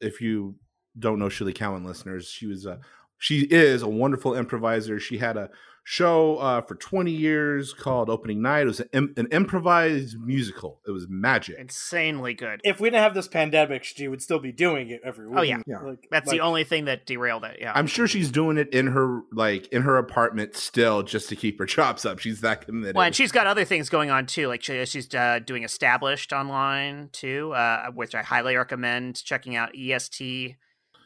[0.00, 0.56] if you
[0.98, 2.80] don't know Shuli Cowan listeners, she was a
[3.18, 4.98] she is a wonderful improviser.
[4.98, 5.50] She had a
[5.84, 8.62] show uh, for 20 years called Opening Night.
[8.62, 10.80] It was an, im- an improvised musical.
[10.86, 11.56] It was magic.
[11.58, 12.60] Insanely good.
[12.62, 15.38] If we didn't have this pandemic, she would still be doing it every week.
[15.38, 15.58] Oh, yeah.
[15.66, 15.80] Yeah.
[15.80, 17.58] Like- That's like- the only thing that derailed it.
[17.60, 17.72] Yeah.
[17.74, 21.58] I'm sure she's doing it in her like in her apartment still just to keep
[21.58, 22.18] her chops up.
[22.20, 22.94] She's that committed.
[22.96, 24.46] Well, and she's got other things going on too.
[24.48, 29.70] Like she, she's uh, doing established online too, uh, which I highly recommend checking out.
[29.76, 30.56] EST.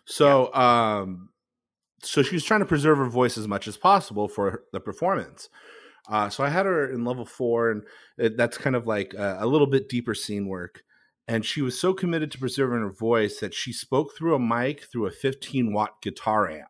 [0.05, 1.31] So, um,
[2.03, 5.49] so she was trying to preserve her voice as much as possible for the performance.
[6.09, 7.83] Uh, so I had her in level four, and
[8.17, 10.83] it, that's kind of like a, a little bit deeper scene work.
[11.27, 14.85] And she was so committed to preserving her voice that she spoke through a mic
[14.85, 16.69] through a 15 watt guitar amp,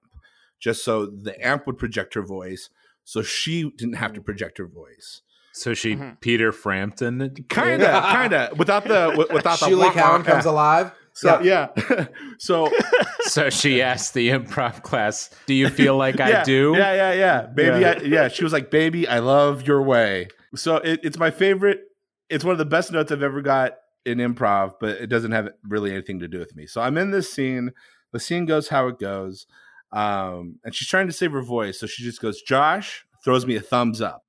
[0.58, 2.70] just so the amp would project her voice,
[3.04, 5.20] so she didn't have to project her voice.
[5.52, 6.20] So she Mhm.
[6.20, 7.18] Peter Frampton.
[7.48, 9.92] Kinda, kinda, without the without the Shuli wah-wah.
[9.92, 10.92] Cowan comes alive.
[11.16, 11.68] So yeah,
[12.38, 12.70] so
[13.22, 17.12] So she asked the improv class, "Do you feel like yeah, I do?" Yeah, yeah,
[17.12, 17.46] yeah.
[17.46, 17.94] Baby, Yeah.
[17.98, 18.28] I, yeah.
[18.28, 21.80] She was like, "Baby, I love your way." So it, it's my favorite.
[22.28, 25.48] It's one of the best notes I've ever got in improv, but it doesn't have
[25.64, 26.66] really anything to do with me.
[26.66, 27.72] So I'm in this scene.
[28.12, 29.46] The scene goes how it goes,
[29.92, 31.80] um, and she's trying to save her voice.
[31.80, 34.24] So she just goes, "Josh," throws me a thumbs up.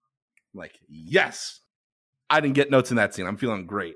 [0.53, 1.59] I'm like, "Yes."
[2.29, 3.25] I didn't get notes in that scene.
[3.25, 3.95] I'm feeling great.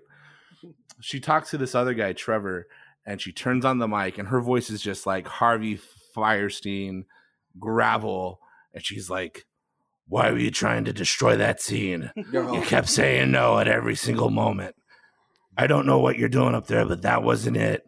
[1.01, 2.67] She talks to this other guy, Trevor,
[3.05, 5.79] and she turns on the mic, and her voice is just like Harvey
[6.15, 7.05] Fierstein,
[7.59, 8.39] gravel,
[8.73, 9.45] and she's like,
[10.07, 12.11] "Why were you trying to destroy that scene?
[12.31, 14.75] You kept saying no at every single moment.
[15.57, 17.85] I don't know what you're doing up there, but that wasn't it.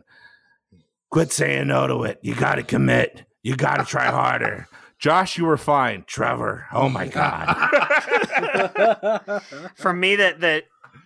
[1.10, 2.19] Quit saying no to it.
[2.21, 3.26] You got to commit.
[3.43, 4.67] You got to try harder.
[4.99, 6.06] Josh, you were fine.
[6.08, 7.45] Trevor, oh my god.
[9.76, 10.63] For me, that the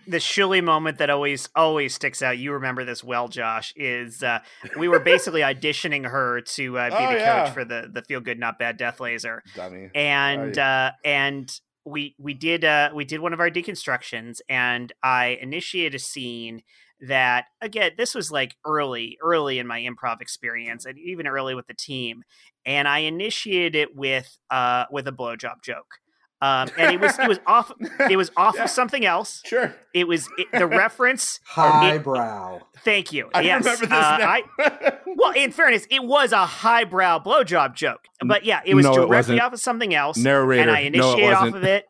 [0.08, 2.38] the Shuli moment that always always sticks out.
[2.38, 3.72] You remember this well, Josh.
[3.76, 4.40] Is uh,
[4.76, 7.44] we were basically auditioning her to uh, be Oh, the yeah.
[7.44, 9.90] coach for the the Feel Good Not Bad Death Laser, Dummy.
[9.94, 14.92] and Oh, uh, and we we did uh, we did one of our deconstructions, and
[15.02, 16.62] I initiated a scene
[17.00, 21.68] that again this was like early early in my improv experience and even early with
[21.68, 22.24] the team
[22.66, 26.00] and i initiated it with uh with a blowjob joke
[26.40, 27.72] um and it was it was off
[28.10, 28.64] it was off Yeah.
[28.64, 29.74] of something else Sure.
[29.94, 32.60] it was it, the reference Highbrow.
[32.84, 34.28] thank you I yes remember this uh, now.
[34.28, 38.94] I, well in fairness it was a highbrow blowjob joke but yeah it was No,
[38.94, 39.40] directly wasn't.
[39.40, 40.62] off of something else Narrator.
[40.62, 41.84] and I no, initiated off of it,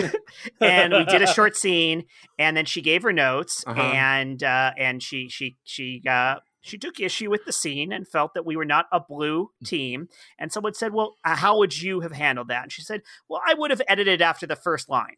[0.60, 2.04] and we did a short scene,
[2.38, 3.80] and then she gave her notes, Uh-huh.
[3.80, 8.34] and uh, and she she she uh, she took issue with the scene and felt
[8.34, 12.00] that we were not a blue team, and someone said, "Well, uh, how would you
[12.00, 15.16] have handled that?" And she said, "Well, I would have edited after the first line."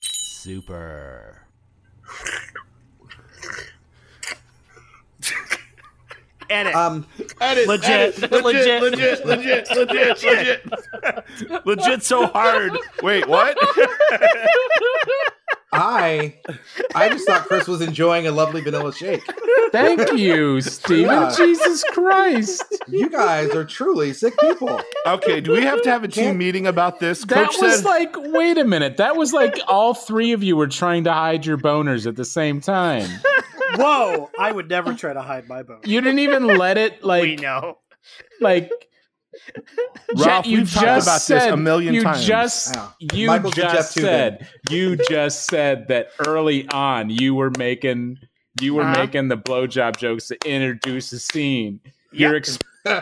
[0.00, 1.46] Super.
[6.50, 6.74] Edit.
[6.74, 7.06] Um,
[7.40, 7.88] Edit, Legit.
[7.88, 12.76] edit, legit, legit, legit, legit, legit, legit, so hard.
[13.02, 13.56] Wait, what?
[15.80, 16.38] I
[16.94, 19.22] I just thought Chris was enjoying a lovely vanilla shake.
[19.72, 21.04] Thank you, Steven.
[21.06, 21.34] Yeah.
[21.36, 22.64] Jesus Christ.
[22.88, 24.80] You guys are truly sick people.
[25.06, 27.24] Okay, do we have to have a team Can't- meeting about this?
[27.24, 28.98] That Coach was said, like, wait a minute.
[28.98, 32.24] That was like all three of you were trying to hide your boners at the
[32.24, 33.08] same time.
[33.76, 34.30] Whoa!
[34.38, 35.80] I would never try to hide my bone.
[35.84, 37.78] You didn't even let it like we know.
[38.40, 38.70] like
[40.16, 42.24] Ralph, Jet, you we've talked just about this said, a million you times.
[42.26, 42.88] Just, Yeah.
[43.12, 47.50] you Michael's the Jeff just too, said you just said that early on you were
[47.58, 48.18] making
[48.60, 48.98] you were Uh-huh.
[49.04, 51.80] making the blowjob jokes to introduce the scene.
[52.12, 52.98] You're ex- And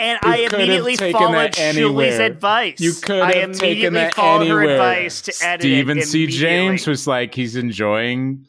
[0.00, 2.80] You I immediately taken followed that Shuli's advice.
[2.80, 4.66] you could I have taken immediately that followed anywhere.
[4.66, 6.26] her advice to edit Stephen it C.
[6.26, 6.40] James
[6.86, 6.90] immediately.
[6.90, 8.46] was like he's enjoying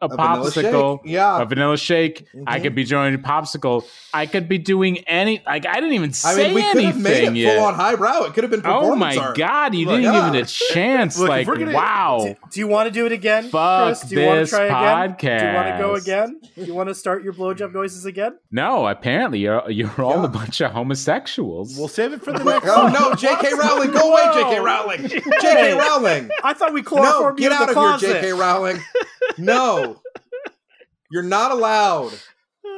[0.00, 1.00] a, A popsicle.
[1.04, 1.42] Yeah.
[1.42, 2.26] A vanilla shake.
[2.46, 2.62] I Mhm.
[2.62, 3.84] could be enjoying a popsicle.
[4.14, 5.42] I could be doing any.
[5.46, 7.56] Like I didn't even I say mean, we could have made anything it yet.
[7.56, 8.24] full on highbrow.
[8.24, 9.36] It could have been Oh my art.
[9.36, 9.74] god!
[9.74, 10.30] You Look, didn't yeah.
[10.30, 11.18] give it a chance.
[11.18, 12.18] Look, like gonna- wow.
[12.22, 14.00] Do, do you want to do it again, Fuck Chris?
[14.02, 15.16] Do you want this to try again?
[15.40, 16.40] Do you want to go again?
[16.56, 18.38] Do you want to start your blowjob noises again?
[18.52, 20.24] No, apparently you're you're all Yeah.
[20.24, 21.76] a bunch of homosexuals.
[21.76, 22.68] We'll save it for the next.
[22.68, 23.54] Oh no, J.K.
[23.54, 24.60] Rowling, go away, J.K.
[24.60, 25.08] Rowling.
[25.08, 25.72] J.K.
[25.78, 28.32] Rowling, I thought we no, chloroformed you get out the of here, J.K.
[28.32, 28.78] Rowling.
[29.36, 30.00] No,
[31.10, 32.12] you're not allowed.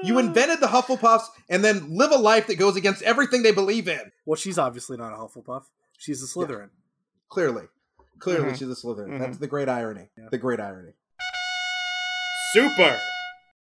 [0.02, 3.86] You invented the Hufflepuffs and then live a life that goes against everything they believe
[3.88, 4.12] in.
[4.24, 5.64] Well, she's obviously not a Hufflepuff.
[5.98, 6.70] She's a Slytherin.
[7.28, 7.64] Clearly,
[8.18, 8.58] clearly, Mhm.
[8.58, 9.08] she's a Slytherin.
[9.10, 9.18] Mhm.
[9.18, 10.08] That's the great irony.
[10.30, 10.92] The great irony.
[12.52, 12.98] Super.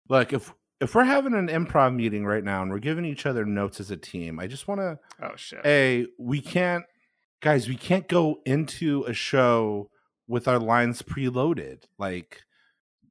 [0.10, 3.46] Look, if if we're having an improv meeting right now and we're giving each other
[3.46, 5.60] notes as a team, I just want to Oh shit.
[5.66, 6.86] a we can't
[7.42, 9.90] guys we can't go into a show
[10.28, 12.44] with our lines preloaded like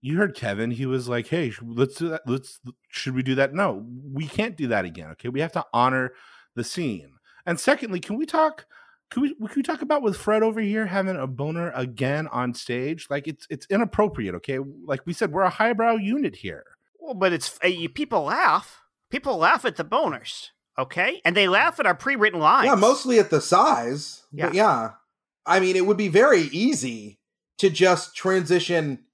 [0.01, 3.53] you heard kevin he was like hey let's do that let's should we do that
[3.55, 6.13] no we can't do that again okay we have to honor
[6.55, 7.13] the scene
[7.47, 8.67] and secondly can we talk
[9.11, 12.53] can we, can we talk about with fred over here having a boner again on
[12.55, 16.65] stage like it's it's inappropriate okay like we said we're a highbrow unit here
[17.01, 18.83] Well, but it's uh, you, people laugh.
[19.11, 22.67] People laugh at the boners, okay, and they laugh at our pre-written lines.
[22.67, 24.25] Yeah, mostly at the size.
[24.31, 24.91] But yeah.
[25.47, 27.19] I mean, it would be very easy
[27.57, 29.05] to just transition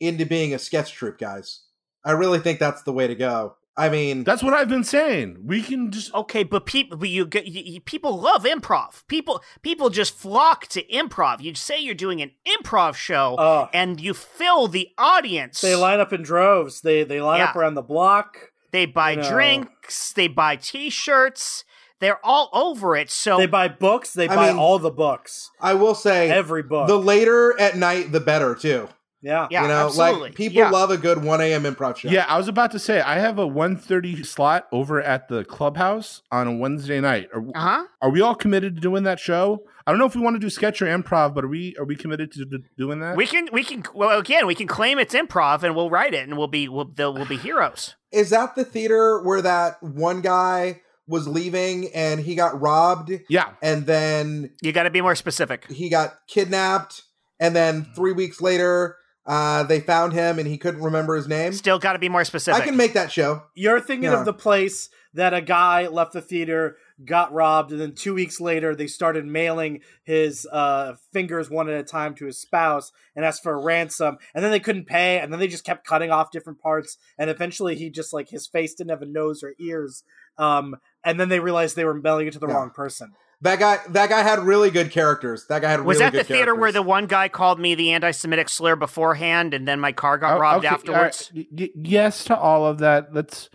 [0.00, 1.60] into being a sketch troupe, guys.
[2.04, 3.54] I really think that's the way to go.
[3.76, 7.24] I mean, that's what i've been saying we can just Okay, but people, but you,
[7.24, 9.06] get- you, you- people love improv.
[9.06, 11.40] People, people just flock to improv.
[11.42, 15.60] You say you're doing an improv show, Oh, and you fill the audience.
[15.60, 16.80] they line up in droves.
[16.80, 18.50] They they line up around the block.
[18.72, 19.28] They buy No.
[19.30, 20.12] drinks.
[20.12, 21.62] They buy T-shirts.
[22.00, 23.10] They're all over it.
[23.10, 24.12] So They buy books.
[24.12, 25.50] They I buy mean- all the books.
[25.60, 26.88] I will say Every book.
[26.88, 28.88] the later at night, the better, too.
[29.22, 29.48] Yeah.
[29.50, 30.20] yeah, you know, absolutely.
[30.28, 30.70] like people Yeah.
[30.70, 31.62] love a good 1 a.m.
[31.64, 32.08] improv show.
[32.08, 36.22] Yeah, I was about to say I have a 1.30 slot over at the clubhouse
[36.30, 37.28] on a Wednesday night.
[37.34, 37.84] Are, Uh huh.
[38.02, 39.62] are we all committed to doing that show?
[39.86, 41.84] I don't know if we want to do sketch or improv, but are we are
[41.84, 42.44] we committed to
[42.76, 43.16] doing that?
[43.16, 43.82] We can, we can.
[43.94, 46.84] Well, again, we can claim it's improv, and we'll write it, and we'll be, we'll,
[46.94, 47.94] they'll, we'll be heroes.
[48.12, 53.52] Is that the theater where that one guy was leaving and he got robbed yeah,
[53.62, 55.64] and then You got to be more specific.
[55.70, 57.04] he got kidnapped
[57.40, 58.96] and then three weeks later
[59.28, 62.24] uh, they found him and he couldn't remember his name Still got to be more
[62.24, 62.60] specific.
[62.60, 64.18] i can make that show You're thinking Yeah.
[64.18, 68.40] of the place that a guy left the theater got robbed, and then two weeks
[68.40, 73.24] later they started mailing his uh, fingers one at a time to his spouse and
[73.24, 76.10] asked for a ransom, and then they couldn't pay, and then they just kept cutting
[76.10, 79.54] off different parts, and eventually he just like his face didn't have a nose or
[79.58, 80.04] ears,
[80.36, 82.54] um, and then they realized they were mailing it to the Yeah.
[82.54, 83.12] wrong person.
[83.42, 85.46] That guy, that guy had really good characters.
[85.46, 87.28] That guy had really good Was really that the good theater where the one guy
[87.28, 91.30] called me the anti-Semitic slur beforehand, and then my car got Oh, robbed okay, afterwards?
[91.32, 91.46] all right.
[91.52, 93.14] Y- y- yes to all of that.
[93.14, 93.48] Let's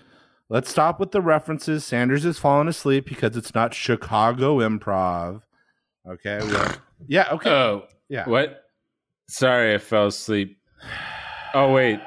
[0.49, 1.83] let's stop with the references.
[1.83, 5.41] Sanders is falling asleep because it's not Chicago improv.
[6.09, 6.39] Okay.
[6.41, 6.75] well-
[7.07, 7.27] yeah.
[7.33, 7.49] Okay.
[7.49, 8.27] Oh, yeah.
[8.29, 8.63] what?
[9.27, 10.57] Sorry, I fell asleep.
[11.53, 11.99] Oh wait.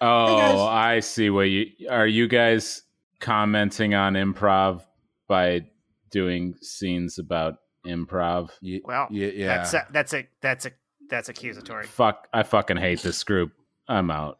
[0.00, 0.58] Oh, guys.
[0.58, 1.30] I see.
[1.30, 2.82] What you are you guys
[3.20, 4.82] commenting on improv
[5.28, 5.66] by
[6.14, 8.50] doing scenes about improv?
[8.62, 9.26] Y- Well, yeah.
[9.34, 9.46] yeah.
[9.58, 10.70] That's a, that's a that's a
[11.10, 11.86] that's accusatory.
[11.86, 12.28] Fuck!
[12.32, 13.52] I fucking hate this group.
[13.88, 14.38] I'm out.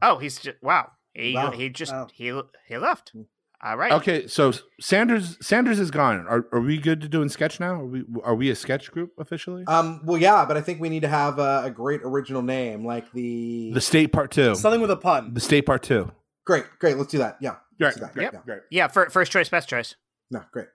[0.00, 0.90] Oh, he's just wow.
[1.12, 1.50] He Wow.
[1.50, 2.08] he just Wow.
[2.14, 2.32] he
[2.68, 3.12] he left.
[3.60, 3.90] All right.
[3.92, 6.24] Okay, so Sanders Sanders is gone.
[6.28, 7.74] Are, are we good to doing sketch now?
[7.80, 9.64] Are we are we a sketch group officially?
[9.66, 12.84] Um, well, yeah, but I think we need to have a, a great original name,
[12.86, 13.72] like the.
[13.74, 14.54] the state part two.
[14.54, 15.34] Something with a pun.
[15.34, 16.12] The state part two.
[16.46, 16.96] great, great.
[16.96, 17.36] Let's do that.
[17.40, 17.56] Yeah.
[17.80, 18.14] Great, Let's do that.
[18.14, 18.32] great, Yep.
[18.34, 18.40] Yeah.
[18.46, 18.60] great.
[18.70, 18.86] Yeah.
[18.88, 19.96] fir- first choice, best choice.
[20.30, 20.68] No, great.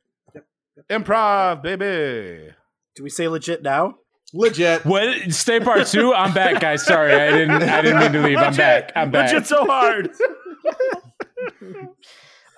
[0.89, 2.51] Improv, baby.
[2.95, 3.95] Do we say legit now?
[4.33, 4.85] Legit.
[4.85, 5.31] What?
[5.31, 6.13] Stay part two.
[6.13, 6.85] I'm back, guys.
[6.85, 7.63] Sorry, I didn't.
[7.63, 8.37] I didn't mean to leave.
[8.37, 8.91] I'm back.
[8.95, 9.31] I'm back.
[9.31, 10.09] Legit so hard.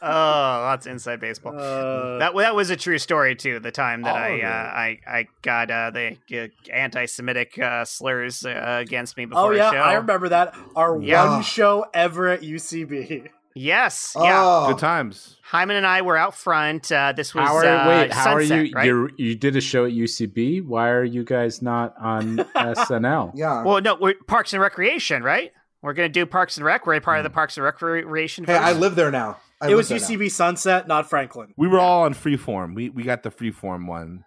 [0.08, 1.58] Oh, that's inside baseball.
[1.58, 3.60] Uh, that that was a true story too.
[3.60, 8.78] The time that I uh, I I got uh, the uh, anti-Semitic uh, slurs uh,
[8.82, 9.78] against me before oh yeah, a show.
[9.80, 10.54] I remember that.
[10.76, 11.32] Our Yeah.
[11.32, 13.30] one show ever at UCB.
[13.56, 14.14] Yes.
[14.20, 14.42] Yeah.
[14.44, 15.38] Oh, Good times.
[15.50, 16.92] Heiman and I were out front.
[16.92, 18.74] Uh, this was How are, uh, wait, how Sunset, are you?
[18.74, 18.86] Right?
[18.86, 20.66] You you did a show at UCB.
[20.66, 23.32] Why are you guys not on SNL?
[23.36, 23.64] yeah.
[23.64, 25.52] Well, no, we're Parks and Recreation, right?
[25.82, 26.86] We're gonna do Parks and Rec.
[26.86, 28.44] We're a part of the Parks and Recreation.
[28.44, 29.38] hey, I live there now.
[29.62, 30.06] I it was there now.
[30.06, 31.54] UCB Sunset, not Franklin.
[31.56, 32.76] We were all on freeform.
[32.76, 34.26] We we got the freeform one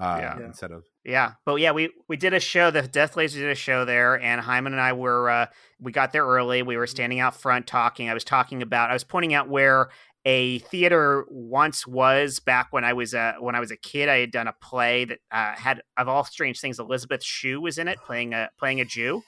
[0.00, 0.38] uh, Yeah.
[0.38, 0.46] Yeah.
[0.46, 2.70] instead of Yeah, but yeah, we we did a show.
[2.70, 5.46] The Death Laser did a show there, and Heiman and I were uh,
[5.80, 6.62] we got there early.
[6.62, 8.08] We were standing out front talking.
[8.08, 8.90] I was talking about.
[8.90, 9.90] I was pointing out where
[10.24, 14.08] a theater once was back when I was a when I was a kid.
[14.08, 16.78] I had done a play that uh, had of all strange things.
[16.78, 19.22] Elizabeth Shue was in it, playing a playing a Jew.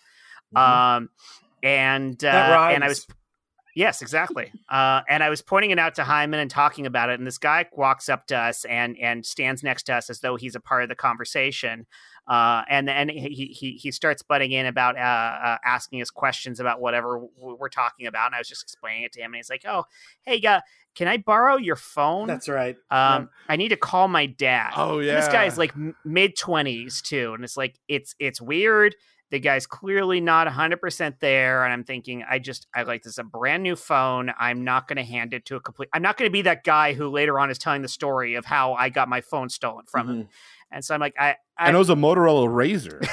[0.54, 0.60] Mhm.
[0.60, 1.08] Um,
[1.62, 3.06] and uh, and I was.
[3.74, 4.52] Yes, exactly.
[4.68, 7.38] Uh, and I was pointing it out to Heiman and talking about it, and this
[7.38, 10.60] guy walks up to us and and stands next to us as though he's a
[10.60, 11.87] part of the conversation.
[12.26, 16.58] Uh, and then he, he he starts butting in about uh, uh, asking us questions
[16.58, 19.50] about whatever we're talking about, and I was just explaining it to him, and he's
[19.50, 19.84] like, "Oh,
[20.22, 20.60] hey, uh,
[20.94, 22.26] can I borrow your phone?
[22.26, 22.76] That's right.
[22.90, 25.58] um, I need to call my dad." Oh And this guy's yeah.
[25.58, 28.94] like mid twenties too, and it's like it's it's weird.
[29.35, 33.18] The guy's clearly not hundred percent there, and I'm thinking, I just I like this
[33.18, 34.33] a brand new phone.
[34.38, 35.88] I'm not going to hand it to a complete.
[35.92, 38.44] I'm not going to be that guy who later on is telling the story of
[38.44, 40.16] how I got my phone stolen from him.
[40.23, 40.29] Mhm.
[40.70, 43.05] And so I'm like, I, I and it was a Motorola Razr.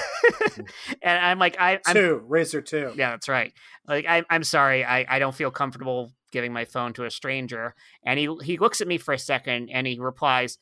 [1.02, 2.94] and I'm like, I, I'm two Razor two.
[2.96, 3.52] yeah, that's right.
[3.88, 7.74] Like I, I'm sorry, I, I don't feel comfortable giving my phone to a stranger.
[8.06, 10.60] And he he looks at me for a second, and he replies,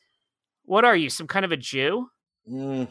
[0.64, 2.08] "What are you, some kind of a Jew?"
[2.50, 2.88] Mm.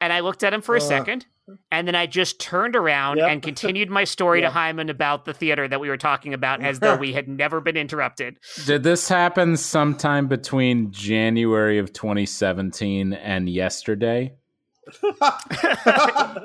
[0.00, 0.80] And I looked at him for a Uh.
[0.80, 1.26] second,
[1.70, 3.30] and then I just turned around Yep.
[3.30, 4.52] and continued my story Yep.
[4.52, 7.60] to Heiman about the theater that we were talking about as though we had never
[7.60, 8.38] been interrupted.
[8.66, 14.34] Did this happen sometime between January of 2017 and yesterday?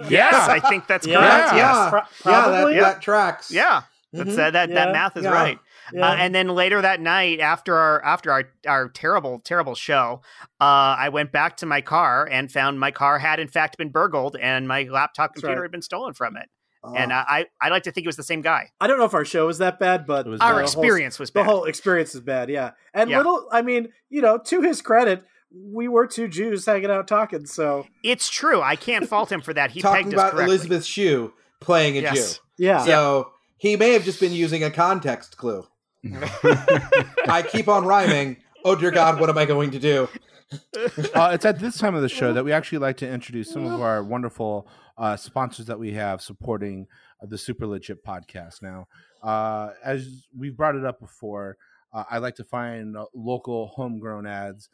[0.09, 1.53] Yes, I think that's Yeah, correct.
[1.53, 1.89] yeah, Yes.
[1.89, 2.05] Pro- yeah,
[2.41, 2.79] that, probably.
[2.79, 3.51] that tracks.
[3.51, 3.81] Yeah.
[4.13, 5.31] That's uh, that that math is Yeah.
[5.31, 5.59] right.
[5.93, 6.09] Yeah.
[6.09, 10.21] Uh, and then later that night, after our after our our terrible terrible show,
[10.59, 13.89] uh, I went back to my car and found my car had in fact been
[13.89, 15.65] burgled and my laptop That's computer right.
[15.65, 16.49] had been stolen from it.
[16.83, 18.69] Uh, and uh, I I like to think it was the same guy.
[18.79, 21.19] I don't know if our show was that bad, but It was Our whole- experience
[21.19, 21.45] was bad.
[21.45, 22.49] the whole experience is bad.
[22.49, 23.17] Yeah, and Yeah.
[23.17, 23.47] little.
[23.51, 27.45] I mean, you know, to his credit, we were two Jews hanging out talking.
[27.45, 28.61] So it's true.
[28.61, 29.71] I can't fault him for that.
[29.71, 30.43] He talking pegged us about.
[30.43, 32.39] Elizabeth Shue playing a Yes.
[32.59, 32.91] yeah, Jew.
[32.91, 35.65] So he may have just been using a context clue.
[37.27, 38.37] I keep on rhyming.
[38.63, 40.07] Oh dear God, what am I going to do?
[41.15, 43.65] uh, it's at this time of the show that we actually like to introduce some
[43.65, 46.87] of our wonderful uh, sponsors that we have supporting
[47.21, 48.61] uh, the Super Legit podcast.
[48.61, 48.87] Now,
[49.23, 51.57] uh, as we've brought it up before,
[51.93, 54.69] uh, I like to find uh, local homegrown ads.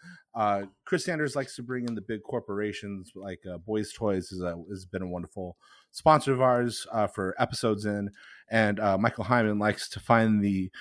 [0.85, 5.01] Chris Sanders likes to bring in the big corporations like Boys Toys is has been
[5.01, 5.57] a wonderful
[5.91, 8.09] sponsor of ours for episodes in,
[8.49, 10.71] and Michael Heiman likes to find the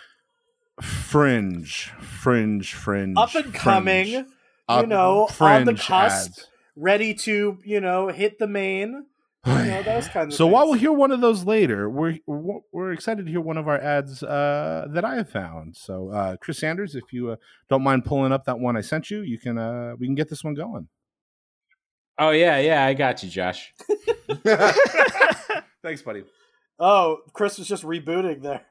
[0.80, 4.34] fringe, fringe, fringe, up and coming, fringe, you
[4.68, 6.46] up- know, on the fringe cusp, ads.
[6.76, 9.06] ready to you know hit the main.
[9.44, 12.92] know, those kinds of so while we'll hear one of those later, we're we're, we're
[12.92, 15.76] excited to hear one of our ads uh, that I have found.
[15.76, 17.36] So, uh, Chris Sanders, if you uh,
[17.68, 20.28] don't mind pulling up that one I sent you, you can uh, we can get
[20.28, 20.88] this one going.
[22.18, 23.74] Oh yeah, yeah, I got you, Josh.
[25.82, 26.24] Thanks, buddy.
[26.78, 28.64] Oh, Chris was just rebooting there.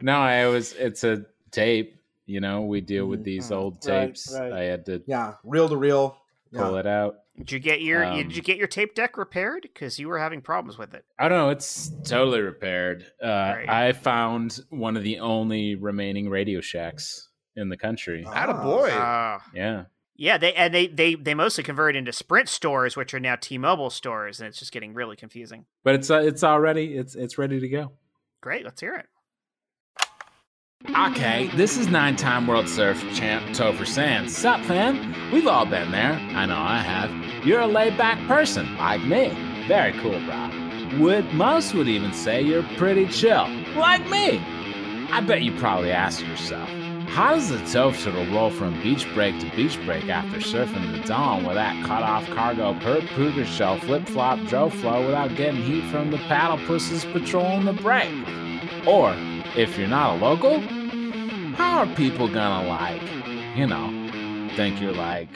[0.00, 0.72] No, I was.
[0.74, 1.98] It's a tape.
[2.26, 3.24] You know, we deal with Mhm.
[3.24, 3.56] these Mhm.
[3.56, 4.32] old tapes.
[4.38, 4.52] right.
[4.52, 6.16] I had to yeah, reel to reel,
[6.52, 6.80] pull Yeah.
[6.80, 7.16] it out.
[7.38, 9.62] Did you get your Um, did you get your tape deck repaired?
[9.62, 11.04] Because you were having problems with it.
[11.18, 11.48] I don't know.
[11.50, 13.06] It's totally repaired.
[13.22, 13.68] Uh, Great.
[13.68, 18.24] I found one of the only remaining Radio Shacks in the country.
[18.26, 18.90] Out of boy.
[18.90, 19.84] Uh, Yeah.
[20.14, 23.90] yeah, they and they they they mostly converted into Sprint stores, which are now T-Mobile
[23.90, 25.64] stores, and it's just getting really confusing.
[25.84, 27.92] But it's uh, it's already it's it's ready to go.
[28.42, 29.06] Great, let's hear it.
[30.90, 34.36] Okay, this is nine-time World Surf champ Topher Sands.
[34.36, 35.14] Sup, fam?
[35.30, 36.14] We've all been there.
[36.34, 37.46] I know I have.
[37.46, 39.28] You're a laid-back person, like me.
[39.68, 40.50] Very cool, bro.
[40.98, 44.38] Would most would even say you're pretty chill, like me.
[45.12, 46.68] I bet you probably ask yourself,
[47.08, 51.06] how does the Toph turtle roll from beach break to beach break after surfing the
[51.06, 56.10] dawn with that cut-off cargo perp cougar shell flip-flop Joe flow without getting heat from
[56.10, 58.12] the paddle pusses patrolling the break?
[58.86, 59.14] Or,
[59.56, 60.60] if you're not a local,
[61.56, 63.02] how are people gonna like,
[63.56, 63.88] you know,
[64.56, 65.28] think you're like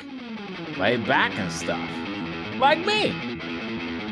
[0.78, 1.90] laid back and stuff?
[2.58, 3.12] Like me.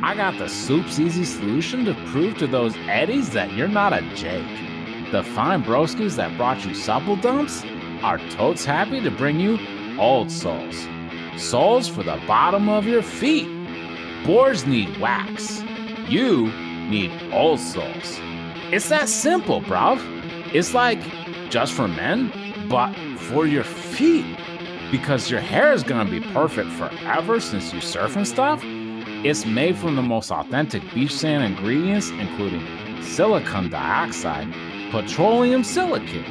[0.02, 4.02] I got the soup's easy solution to prove to those eddies that you're not a
[4.14, 4.44] Jake.
[5.11, 7.64] The fine broskies that brought you supple dumps
[8.02, 9.59] are totes happy to bring you
[9.98, 10.86] old soles.
[11.38, 13.48] Soles for the bottom of your feet.
[14.26, 15.62] Boars need wax.
[16.09, 16.52] You
[16.90, 18.18] need old soles.
[18.75, 20.01] It's that simple, bruv.
[20.53, 20.99] It's like
[21.49, 22.33] just for men,
[22.68, 24.27] but for your feet.
[24.91, 28.61] Because your hair is gonna be perfect forever since you surf and stuff.
[28.64, 32.66] It's made from the most authentic beach sand ingredients, including
[33.01, 34.53] silicon dioxide,
[34.91, 36.27] petroleum silicate,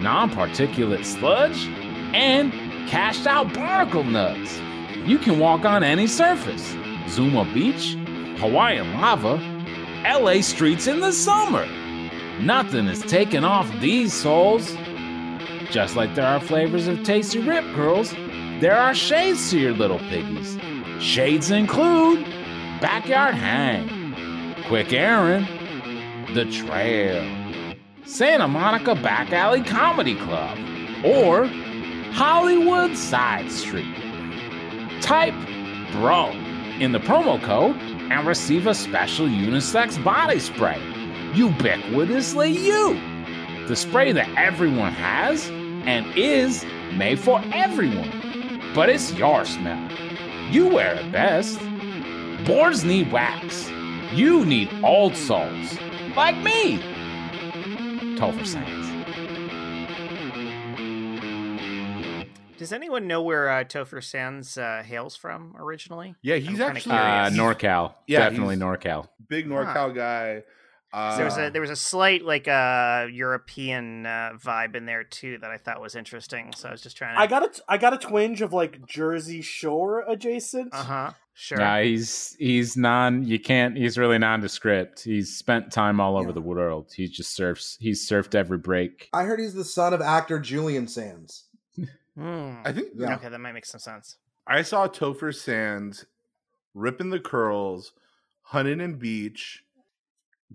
[0.00, 1.68] non particulate sludge,
[2.12, 2.52] and
[2.88, 4.58] cashed out barnacle nuts.
[5.04, 6.74] You can walk on any surface
[7.08, 7.94] Zuma Beach,
[8.40, 9.36] Hawaiian lava,
[10.04, 11.64] LA streets in the summer.
[12.40, 14.76] Nothing is taking off these soles.
[15.70, 18.12] Just like there are flavors of tasty rip curls,
[18.60, 20.58] there are shades to your little piggies.
[21.00, 22.24] Shades include
[22.80, 24.14] Backyard Hang,
[24.66, 25.46] Quick errand,
[26.34, 27.24] The Trail,
[28.04, 30.58] Santa Monica Back Alley Comedy Club,
[31.04, 31.46] or
[32.12, 33.94] Hollywood Side Street.
[35.00, 35.34] Type
[35.92, 36.30] BRO
[36.78, 37.76] in the promo code
[38.10, 40.80] and receive a special unisex body spray.
[41.34, 43.66] Ubiquitously you!
[43.66, 46.64] The spray that everyone has and is
[46.94, 48.10] made for everyone.
[48.74, 49.90] But it's your smell.
[50.50, 51.58] You wear it best.
[52.46, 53.68] Boards need wax.
[54.12, 55.76] You need old soles.
[56.16, 56.78] Like me.
[58.16, 58.84] Topher Sands.
[62.58, 66.14] Does anyone know where uh, Topher Sands uh, hails from originally?
[66.22, 67.94] Yeah, I'm he's actually Uh, NorCal.
[68.06, 69.08] Yeah, Definitely NorCal.
[69.28, 70.44] big NorCal guy.
[70.94, 74.86] Uh, 'Cause there was a there was a slight like uh, European uh, vibe in
[74.86, 76.52] there too that I thought was interesting.
[76.54, 77.20] So I was just trying to.
[77.20, 80.72] I got a I got a twinge of like Jersey Shore adjacent.
[80.72, 81.10] Uh huh.
[81.36, 81.58] Sure.
[81.58, 83.24] Nah, he's he's non.
[83.24, 83.76] You can't.
[83.76, 85.02] He's really nondescript.
[85.02, 86.34] He's spent time all over Yeah.
[86.34, 86.92] the world.
[86.94, 87.76] He just surfs.
[87.80, 89.08] He's surfed every break.
[89.12, 91.46] I heard he's the son of actor Julian Sands.
[92.16, 92.52] Hmm.
[92.64, 93.16] I think Yeah.
[93.16, 94.18] Okay, that might make some sense.
[94.46, 96.06] I saw Topher Sands
[96.72, 97.92] ripping the curls,
[98.42, 99.63] Huntington Beach,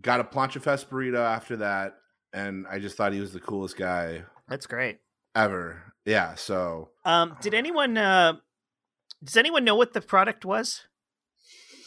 [0.01, 1.95] got a plancha fest burrito after that,
[2.33, 4.99] and I just thought he was the coolest guy That's great.
[5.35, 5.93] ever.
[6.05, 8.33] Yeah, so Um, did anyone uh,
[9.23, 10.81] does anyone know what the product was?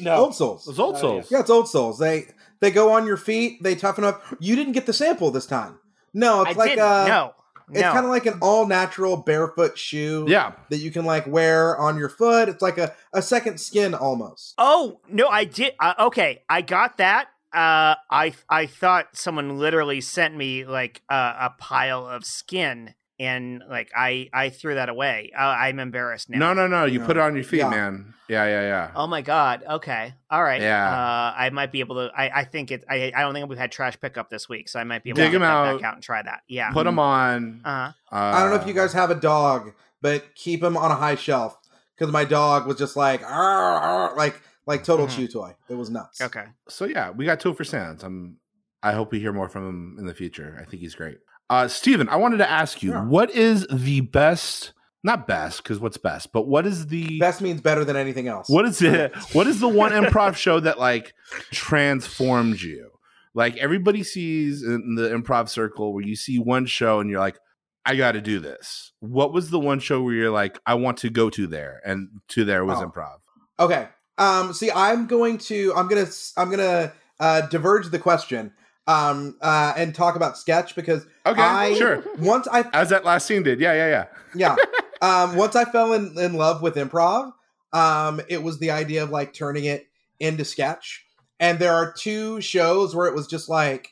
[0.01, 0.65] No, Old Soles.
[0.65, 1.31] those old Oh, soles.
[1.31, 1.99] Yeah, it's Old Soles.
[1.99, 2.27] They
[2.61, 3.63] they go on your feet.
[3.63, 4.23] They toughen up.
[4.41, 5.79] You didn't get the sample this time.
[6.15, 6.85] No, it's I like didn't.
[6.85, 7.35] uh, no,
[7.71, 7.93] it's no.
[7.93, 10.27] kind of like an all natural barefoot shoe.
[10.29, 10.53] Yeah.
[10.71, 12.49] that you can like wear on your foot.
[12.49, 14.55] It's like a, a second skin almost.
[14.59, 15.75] Oh no, I did.
[15.79, 17.29] Uh, okay, I got that.
[17.55, 23.63] Uh, I I thought someone literally sent me like uh, a pile of skin, and
[23.69, 25.31] like I I threw that away.
[25.39, 26.39] Uh, I'm embarrassed now.
[26.39, 26.85] No, no, no.
[26.87, 27.07] You No.
[27.07, 27.69] put it on your feet, Yeah.
[27.71, 28.15] man.
[28.29, 28.91] Yeah, yeah, yeah.
[28.97, 29.63] Oh my god.
[29.69, 30.15] Okay.
[30.31, 30.63] All right.
[30.63, 30.89] Yeah.
[30.91, 32.11] Uh, I might be able to.
[32.17, 32.83] I, I think it.
[32.89, 35.19] I, I don't think we've had trash pickup this week, so I might be able
[35.19, 35.81] Dig to get 'em that out.
[35.81, 36.41] back out and try that.
[36.49, 36.73] Yeah.
[36.73, 37.61] Put them on.
[37.65, 37.93] Uh huh.
[38.11, 40.95] Uh, I don't know if you guys have a dog, but keep him on a
[40.95, 41.59] high shelf
[41.99, 43.31] because my dog was just like "Arr,
[44.11, 45.17] arr," like like total Mhm.
[45.17, 45.55] chew toy.
[45.69, 46.21] It was nuts.
[46.21, 46.45] Okay.
[46.69, 48.03] So yeah, we got two for Sands.
[48.05, 48.39] I'm.
[48.83, 50.59] I hope we hear more from him in the future.
[50.61, 51.19] I think he's great.
[51.49, 53.05] Uh, Stephen, I wanted to ask you, Sure.
[53.05, 54.73] what is the best
[55.05, 58.49] not best because what's best, but what is the Best means better than anything else.
[58.49, 59.13] what is it?
[59.35, 61.13] What is the one improv show that like
[61.51, 62.91] transformed you?
[63.35, 67.39] Like everybody sees in the improv circle where you see one show and you're like,
[67.85, 68.93] I got to do this.
[69.01, 72.21] What was the one show where you're like, I want to go to there, and
[72.29, 72.89] to there was Oh.
[72.89, 73.17] improv.
[73.59, 73.89] Okay.
[74.23, 74.53] Um.
[74.53, 75.73] See, I'm going to.
[75.75, 76.07] I'm gonna.
[76.37, 78.53] I'm gonna uh, diverge the question.
[78.87, 79.37] Um.
[79.41, 79.73] Uh.
[79.77, 82.03] And talk about sketch because Okay, I- sure.
[82.19, 83.89] once I As that last scene did, yeah, yeah,
[84.35, 84.57] yeah.
[84.57, 84.57] yeah.
[85.03, 87.33] Um, once I fell in, in love with improv,
[87.73, 89.89] um, it was the idea of like turning it
[90.21, 91.05] into sketch.
[91.41, 93.89] And there are two shows where it was just like,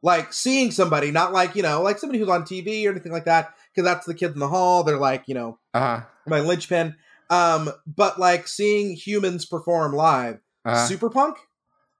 [0.00, 3.26] like seeing somebody, not like you know, like somebody who's on TV or anything like
[3.26, 4.84] that, because that's the kids in the hall.
[4.84, 6.00] They're like, you know, Uh huh.
[6.26, 6.96] my linchpin.
[7.30, 10.88] Um, but like seeing humans perform live, Uh-huh.
[10.88, 11.36] Superpunk,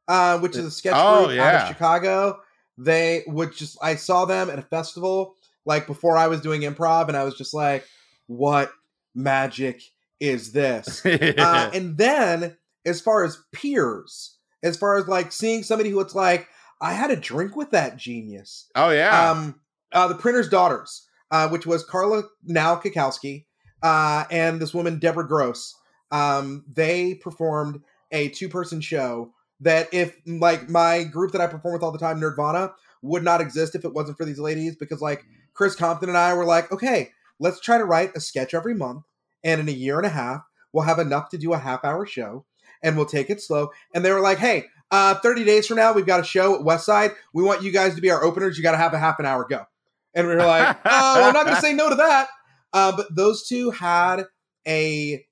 [0.08, 2.40] uh, which is a sketch Oh, group out of Chicago.
[2.78, 5.34] They would just I saw them at a festival
[5.66, 7.84] like before I was doing improv, and I was just like,
[8.26, 8.70] "What
[9.14, 9.82] magic
[10.20, 12.56] is this?" uh, and then
[12.86, 16.48] as far as peers, as far as like seeing somebody who it's like,
[16.80, 18.70] I had a drink with that genius.
[18.76, 19.30] oh yeah.
[19.30, 19.60] Um,
[19.92, 23.46] uh, the Printer's Daughters, uh, which was Carla now Kikowski,
[23.82, 25.74] uh, and this woman Deborah Gross.
[26.10, 31.82] Um, they performed a two-person show that, if like my group that I perform with
[31.82, 32.72] all the time, Nirvana,
[33.02, 34.76] would not exist if it wasn't for these ladies.
[34.76, 35.24] Because like
[35.54, 39.04] Chris Compton and I were like, okay, let's try to write a sketch every month,
[39.44, 42.44] and in a year and a half, we'll have enough to do a half-hour show,
[42.82, 43.70] and we'll take it slow.
[43.94, 44.64] And they were like, hey.
[44.90, 47.10] Uh, 30 days from now, we've got a show at West Side.
[47.34, 48.56] We want you guys to be our openers.
[48.56, 49.66] You got to have a half an hour go.
[50.14, 52.28] And we were like, oh, we're not going to say no to that.
[52.72, 54.24] Uh, but those two had
[54.66, 55.24] a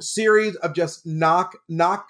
[0.00, 2.08] series of just knock, knock,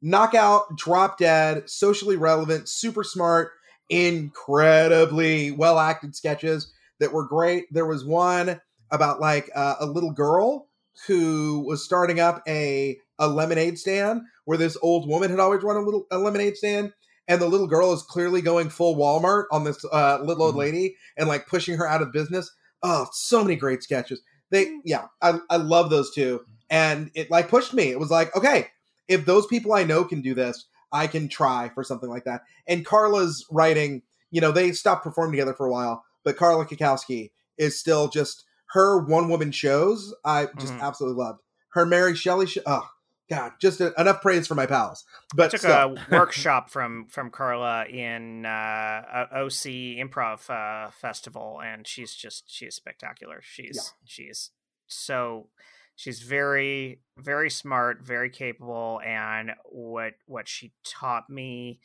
[0.00, 3.52] knockout, drop dead, socially relevant, super smart,
[3.88, 7.66] incredibly well acted sketches that were great.
[7.72, 10.68] There was one about like uh, a little girl
[11.06, 15.76] who was starting up a a lemonade stand where this old woman had always run
[15.76, 16.92] a little a lemonade stand
[17.28, 20.58] and the little girl is clearly going full Walmart on this uh, little old Mhm.
[20.58, 22.50] lady and like pushing her out of business.
[22.82, 24.20] Oh, so many great sketches.
[24.50, 27.90] They, yeah, I, I love those two, and it like pushed me.
[27.90, 28.68] It was like, okay,
[29.08, 32.42] if those people I know can do this, I can try for something like that.
[32.66, 37.30] And Carla's writing, you know, they stopped performing together for a while, but Carla Kikowski
[37.56, 40.14] is still just her one woman shows.
[40.24, 40.80] I just Mhm.
[40.80, 42.46] absolutely loved her Mary Shelley.
[42.46, 42.88] Show, oh
[43.32, 45.06] God, just a, enough praise for my pals.
[45.32, 51.58] I But took still, a workshop from from Carla in uh, OC Improv uh, Festival,
[51.64, 53.40] and she's just she is spectacular.
[53.42, 54.50] She's she is
[54.86, 55.48] so
[55.96, 61.80] she's very very smart, very capable, and what what she taught me.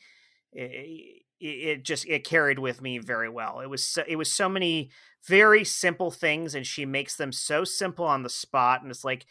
[0.52, 3.60] It, it just it carried with me very well.
[3.60, 4.90] It was so, it was so many
[5.26, 8.82] very simple things, and she makes them so simple on the spot.
[8.82, 9.26] And it's like,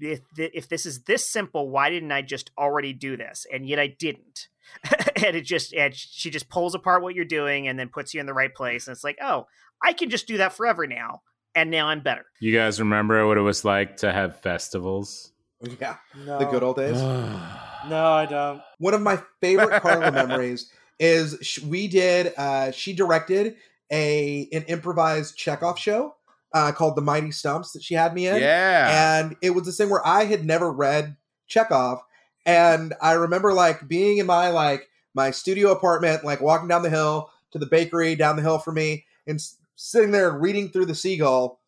[0.00, 3.46] if th- if this is this simple, why didn't I just already do this?
[3.52, 4.48] And yet I didn't.
[5.16, 8.20] and it just and she just pulls apart what you're doing and then puts you
[8.20, 8.86] in the right place.
[8.86, 9.46] And it's like, oh,
[9.82, 11.22] I can just do that forever now,
[11.54, 12.24] and now I'm better.
[12.40, 15.32] You guys remember what it was like to have festivals?
[15.80, 15.96] yeah,
[16.26, 17.00] No, the good old days.
[17.86, 18.62] No, I don't.
[18.78, 23.56] one of my favorite Carla memories is we did uh she directed
[23.90, 26.14] a an improvised Chekhov show
[26.52, 28.40] uh called The Mighty Stumps that she had me in.
[28.40, 29.18] yeah.
[29.20, 31.16] And it was this thing where I had never read
[31.46, 32.00] Chekhov
[32.46, 36.90] and I remember like being in my like my studio apartment like walking down the
[36.90, 40.86] hill to the bakery down the hill from me and s- sitting there reading through
[40.86, 41.60] the seagull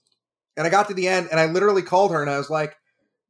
[0.57, 2.77] and I got to the end and I literally called her and I was like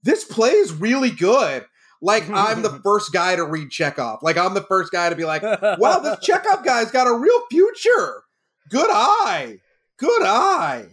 [0.03, 1.65] this play is really good.
[2.03, 4.23] Like I'm the first guy to read Chekhov.
[4.23, 7.43] Like I'm the first guy to be like, wow, this Chekhov guy's got a real
[7.51, 8.23] future.
[8.71, 9.59] Good eye.
[9.99, 10.87] Good eye.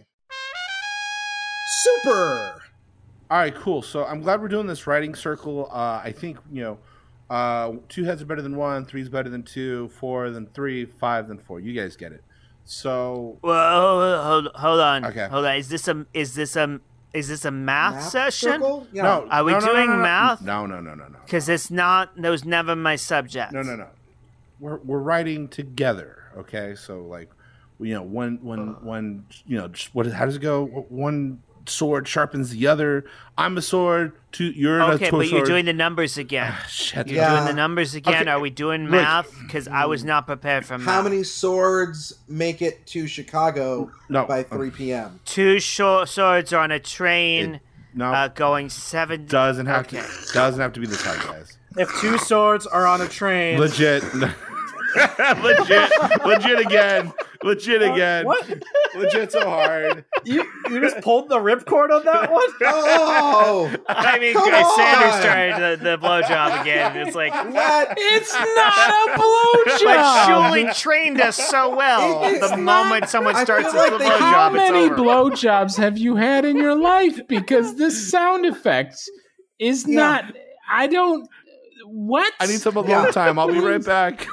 [1.82, 2.62] Super.
[3.30, 3.82] All right, cool.
[3.82, 5.68] So I'm glad we're doing this writing circle.
[5.72, 6.78] Uh, I think you know,
[7.30, 11.26] uh, two heads are better than one, three's better than two, four than three, five
[11.28, 11.60] than four.
[11.60, 12.22] You guys get it.
[12.64, 15.26] So Well, hold, hold on, Okay.
[15.28, 15.56] hold on.
[15.56, 16.80] Is this a is this a
[17.14, 18.50] is this a math, session?
[18.50, 18.86] circle?
[18.92, 19.02] Yeah.
[19.04, 20.02] no, Are we no, no, no, doing no, no.
[20.02, 20.42] math?
[20.42, 22.10] No, no, no, no, no, Because it's not.
[22.20, 23.52] Those never my subject.
[23.52, 23.86] no, no, no.
[24.60, 26.24] We're we're writing together.
[26.36, 27.30] Okay, so like,
[27.78, 28.72] you know, one one uh.
[28.80, 29.26] one.
[29.46, 30.06] You know, just what?
[30.06, 30.64] How does it go?
[30.88, 33.04] One sword sharpens the other.
[33.38, 34.12] I'm a sword.
[34.32, 34.46] Two.
[34.46, 35.46] You're a Okay, to- but you're sword.
[35.46, 36.52] doing the numbers again.
[36.54, 37.06] Ah, shit.
[37.08, 37.34] You're Yeah.
[37.34, 38.22] doing the numbers again.
[38.22, 39.30] Okay, Are we doing math?
[39.42, 40.86] Because I was not prepared for math.
[40.86, 44.24] How many swords make it to Chicago No.
[44.26, 45.20] by 3 p.m.?
[45.24, 47.60] Two short swords on a train
[47.94, 48.12] No.
[48.12, 49.26] uh, going seven.
[49.26, 50.00] doesn't have okay.
[50.02, 50.32] to.
[50.32, 51.56] Doesn't have to be this high, guys.
[51.76, 54.04] If two swords are on a train, legit
[55.42, 55.90] legit
[56.24, 57.12] legit again
[57.44, 58.24] legit uh, again.
[58.26, 58.48] What?
[58.96, 60.04] Legit so hard.
[60.24, 62.44] You you just pulled the ripcord on that one?
[62.62, 65.20] Oh, I mean, Come Sanders on.
[65.20, 66.96] started the, the blowjob again.
[66.96, 67.94] It's like, what?
[67.98, 69.84] It's not a blowjob.
[69.84, 72.24] but Julie trained us so well.
[72.24, 74.94] It's The not- moment someone starts feel like with the they- How many over.
[74.96, 77.18] blowjobs have you had in your life?
[77.28, 78.96] Because this sound effect
[79.58, 79.96] is Yeah.
[79.96, 80.24] not.
[80.70, 81.28] I don't.
[81.86, 82.32] What?
[82.40, 83.10] I need some alone Yeah.
[83.10, 83.38] time.
[83.40, 84.26] I'll be right back.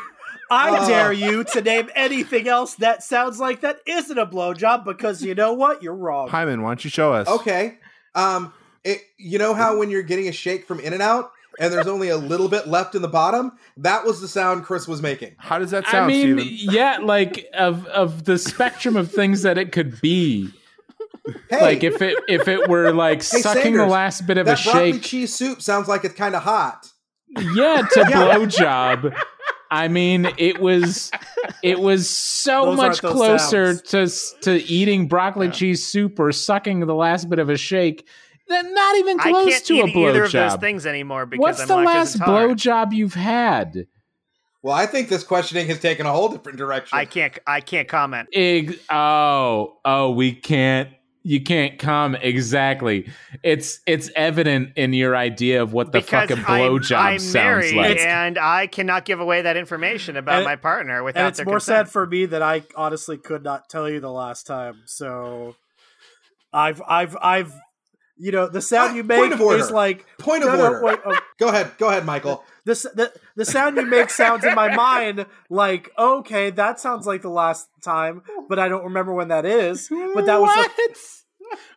[0.51, 0.87] I Uh.
[0.87, 5.33] dare you to name anything else that sounds like that isn't a blowjob because you
[5.33, 5.81] know what?
[5.81, 6.29] You're wrong.
[6.29, 7.27] Heiman, why don't you show us?
[7.27, 7.77] Okay.
[8.13, 11.71] Um, it, you know how when you're getting a shake from In and Out and
[11.71, 13.53] there's only a little bit left in the bottom?
[13.77, 15.35] That was the sound Chris was making.
[15.37, 16.73] How does that I sound, mean, Stephen?
[16.75, 20.49] yeah, like of of the spectrum of things that it could be.
[21.49, 24.51] Hey, Like if it if it were like Hey, sucking the last bit of a
[24.51, 26.89] that broccoli shake, cheese soup sounds like it's kind of hot.
[27.53, 29.15] yeah, it's to blowjob.
[29.73, 31.09] I mean, it was
[31.63, 34.33] it was so Those much closer sounds.
[34.41, 38.05] to to eating broccoli cheese soup or sucking the last bit of a shake
[38.49, 41.41] than not even I close can't to eat a either of those things anymore because
[41.41, 42.59] What's I'm the last intolerant.
[42.59, 43.87] blowjob you've had?
[44.61, 46.97] Well, I think this questioning has taken a whole different direction.
[46.97, 47.39] I can't.
[47.47, 48.29] I can't comment.
[48.33, 50.89] Ig- oh, oh, we can't.
[51.23, 53.07] You can't come exactly.
[53.43, 57.33] It's it's evident in your idea of what the because fucking I'm, blowjob I'm sounds
[57.35, 57.99] married like.
[57.99, 61.45] and I cannot give away that information about And- my partner without and it's their
[61.45, 61.87] more consent.
[61.87, 64.81] sad for me that I honestly could not tell you the last time.
[64.85, 65.55] So
[66.51, 67.53] I've I've I've
[68.17, 69.59] you know the sound Ah, you point make of order.
[69.59, 70.83] is like Point of no, no, order.
[70.85, 71.71] wait, oh, Go ahead.
[71.77, 72.43] Go ahead, Michael.
[72.65, 77.21] The, the the sound you make sounds in my mind like okay that sounds like
[77.21, 79.89] the last time, but I don't remember when that is.
[79.89, 80.71] But that was what?
[80.77, 80.97] like,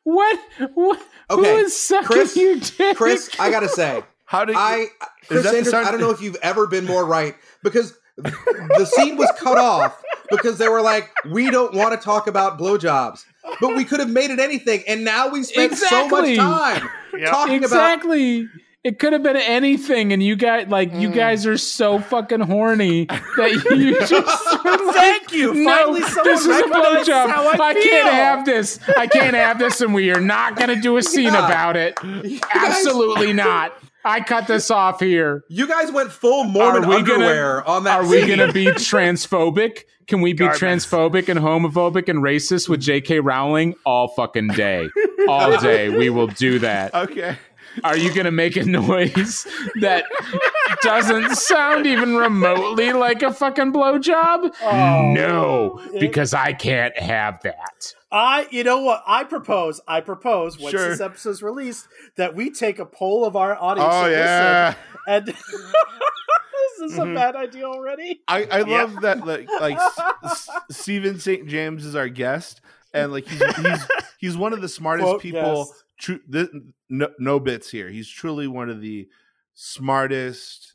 [0.05, 0.39] what?
[0.75, 1.01] What?
[1.31, 2.97] Who Okay, is sucking Chris- your dick?
[2.97, 6.11] Chris, I gotta say, How did I uh, Chris that the sound- I don't know
[6.11, 10.83] if you've ever been more right because the scene was cut off because they were
[10.83, 13.25] like, we don't want to talk about blowjobs.
[13.61, 17.31] But we could have made it anything, and now we spent so much time Yep.
[17.31, 18.49] talking about exactly.
[18.85, 21.15] It could have been anything, and you guys like you Mm.
[21.15, 23.05] guys are so fucking horny
[23.39, 25.55] that you just Thank you.
[25.65, 27.29] No, Finally, someone this is a blowjob.
[27.29, 28.79] I, I, can't have this.
[28.99, 31.47] I can't have this, and we are not going to do a scene Yeah.
[31.47, 31.99] about it.
[32.05, 33.73] You guys- Absolutely not.
[34.05, 35.45] I cut this off here.
[35.49, 38.01] You guys went full Mormon we gonna- on that.
[38.01, 39.85] Are we going to be transphobic?
[40.07, 40.61] Can we be Garbage.
[40.61, 43.21] transphobic and homophobic and racist with J.K.
[43.21, 44.91] Rowling all fucking day?
[45.27, 45.89] All day.
[45.89, 46.93] We will do that.
[46.95, 47.39] Okay.
[47.83, 49.47] Are you going to make a noise
[49.81, 50.05] that
[50.83, 54.53] doesn't sound even remotely like a fucking blowjob?
[54.63, 55.13] Oh.
[55.13, 57.95] no, because I can't have that.
[58.13, 59.03] I, you know what?
[59.07, 59.81] I propose.
[59.89, 60.89] I propose once Sure.
[60.91, 63.89] this episode's released that we take a poll of our audience.
[63.93, 64.75] Oh yeah.
[65.09, 65.27] listen, and
[66.79, 67.11] this is Mhm.
[67.11, 68.23] a bad idea already.
[68.29, 71.49] I, I love that like like S- S- Stephen St.
[71.49, 72.61] James is our guest
[72.93, 73.87] and like he's he's,
[74.19, 75.85] he's one of the smartest Quote people guest.
[75.99, 76.51] true th-
[76.99, 77.89] no, no bits here.
[77.89, 79.09] He's truly one of the
[79.55, 80.75] smartest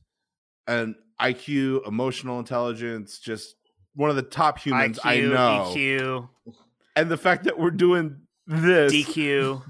[0.67, 3.55] and IQ, emotional intelligence, just
[3.95, 5.73] one of the top humans IQ, I know.
[5.75, 6.29] EQ,
[6.95, 9.61] And the fact that we're doing this DQ.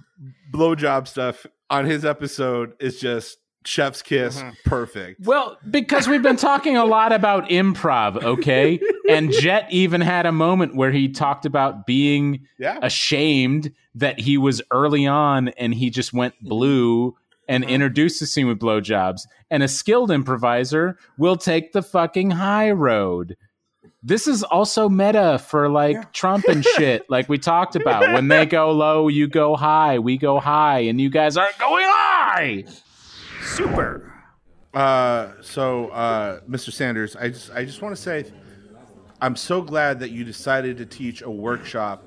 [0.54, 4.54] blowjob stuff on his episode is just chef's kiss Mhm.
[4.66, 5.26] perfect.
[5.26, 8.80] Well, because we've been talking a lot about improv, okay?
[9.10, 12.80] And Jet even had a moment where he talked about being Yeah.
[12.82, 17.16] ashamed that he was early on and he just went blue
[17.48, 19.22] and introduced the scene with blowjobs.
[19.52, 23.36] And a skilled improviser will take the fucking high road.
[24.02, 26.04] This is also meta for like Yeah.
[26.14, 28.14] Trump and shit, like we talked about.
[28.14, 30.00] When they go low, you go high.
[30.00, 32.64] We go high, and you guys aren't going high.
[33.42, 34.14] Super.
[34.74, 36.72] Uh, so, uh, Mr.
[36.72, 38.32] Sanders, I just, I just want to say,
[39.22, 42.04] I'm so glad that you decided to teach a workshop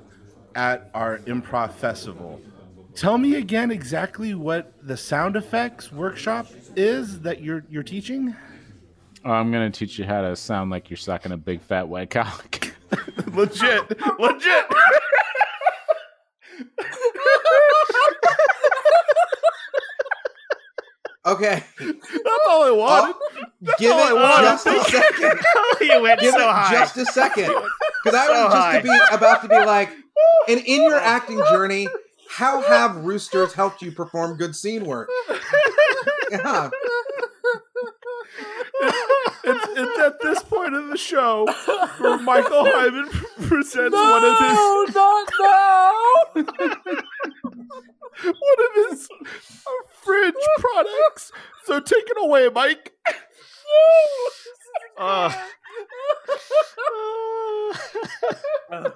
[0.55, 2.41] at our improv festival.
[2.95, 8.35] Tell me again exactly what the sound effects workshop is that you're you're teaching.
[9.25, 12.11] Oh, I'm gonna teach you how to sound like you're sucking a big fat white
[12.11, 12.71] cock.
[13.33, 14.65] legit, legit.
[21.25, 23.15] Okay, That's all I oh, wanted.
[23.79, 24.45] give all I it wanted.
[24.45, 25.39] just a second.
[25.79, 26.71] you went Give so it high.
[26.73, 27.45] just a second,
[28.03, 28.81] because I So was just high.
[28.81, 29.89] to be about to be like,
[30.49, 31.87] and in your acting journey,
[32.29, 35.07] how have roosters helped you perform good scene work?
[36.29, 36.69] Yeah.
[39.45, 41.45] It's, it's at this point of the show
[41.97, 43.09] where Michael Heiman
[43.47, 45.91] presents one of his not now.
[48.23, 49.71] one of his uh,
[50.01, 51.31] fringe products.
[51.65, 52.93] So take it away, Mike.
[54.97, 55.33] Ugh.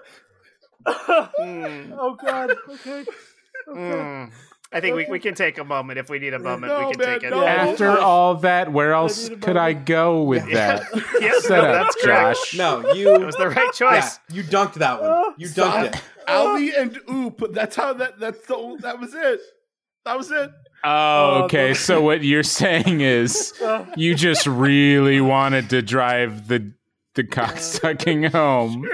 [0.88, 2.52] Mm, oh God.
[2.70, 3.02] Okay.
[3.02, 3.12] Okay.
[3.68, 4.32] mm.
[4.72, 6.74] I think we, we can take a moment if we need a moment.
[6.74, 7.30] No, we can man, take it.
[7.32, 7.46] no.
[7.46, 10.80] After all that, where else need a could I go with Yeah.
[10.80, 10.92] that?
[11.22, 12.38] yes, Set no, up, that's correct.
[12.52, 12.58] Josh.
[12.58, 13.12] No, It you.
[13.26, 14.20] was the right Yeah, choice.
[14.30, 15.34] you dunked that one.
[15.38, 15.74] You Stop.
[15.86, 16.02] dunked it.
[16.28, 17.54] Ali and Oop.
[17.54, 18.20] That's how that.
[18.20, 18.78] That's the.
[18.82, 19.40] That was it.
[20.04, 20.52] That was it.
[20.84, 21.74] Oh, Oh, okay.
[21.74, 26.74] So what you're saying is Uh, you just really wanted to drive the
[27.16, 28.88] the cocksucking home.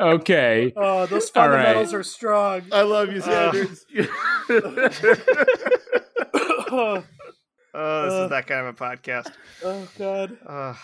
[0.00, 0.72] Okay.
[0.76, 1.56] oh, those All right.
[1.56, 2.62] fundamentals are strong.
[2.72, 3.52] I love you, Uh.
[3.52, 3.86] Sanders.
[6.70, 7.02] oh
[7.74, 8.24] Oh, this Uh.
[8.24, 9.32] is that kind of a podcast.
[9.64, 10.36] Oh God.
[10.46, 10.74] Uh,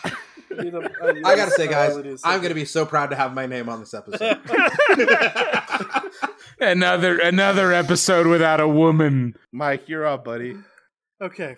[0.58, 2.64] I, need a- I, need I a- gotta say, guys, really need I'm gonna be
[2.64, 4.38] so proud to have my name on this episode.
[6.60, 9.34] Another another episode without a woman.
[9.52, 10.56] Mike, you're up, buddy.
[11.22, 11.56] Okay.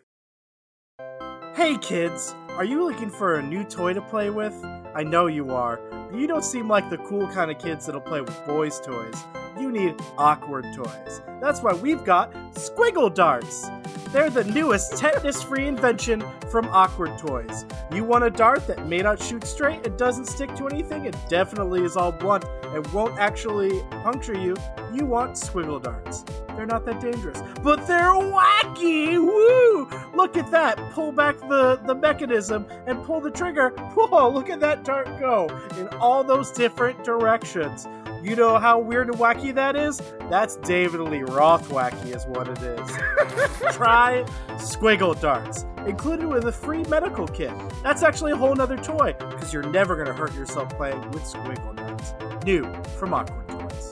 [1.54, 4.54] Hey kids, are you looking for a new toy to play with?
[4.94, 5.78] I know you are,
[6.10, 9.14] but you don't seem like the cool kind of kids that'll play with boys' toys.
[9.60, 11.20] You need awkward toys.
[11.38, 13.68] That's why we've got Squiggle Darts.
[14.10, 17.66] They're the newest tetanus free invention from Awkward Toys.
[17.92, 21.14] You want a dart that may not shoot straight it doesn't stick to anything, it
[21.28, 22.44] definitely is all blunt
[22.74, 24.56] and won't actually puncture you.
[24.92, 26.24] You want Squiggle Darts.
[26.56, 29.16] They're not that dangerous, but they're wacky!
[29.16, 29.88] Woo!
[30.14, 30.76] Look at that!
[30.92, 33.70] Pull back the, the mechanism and pull the trigger.
[33.94, 35.48] Whoa, look at that dart go
[35.78, 37.86] in all those different directions.
[38.22, 40.00] You know how weird and wacky that is?
[40.28, 42.90] That's David Lee Roth wacky, is what it is.
[43.74, 44.24] Try
[44.58, 47.52] Squiggle Darts, included with a free medical kit.
[47.82, 51.22] That's actually a whole nother toy, because you're never going to hurt yourself playing with
[51.22, 52.44] Squiggle Darts.
[52.44, 53.90] New from Awkward Toys.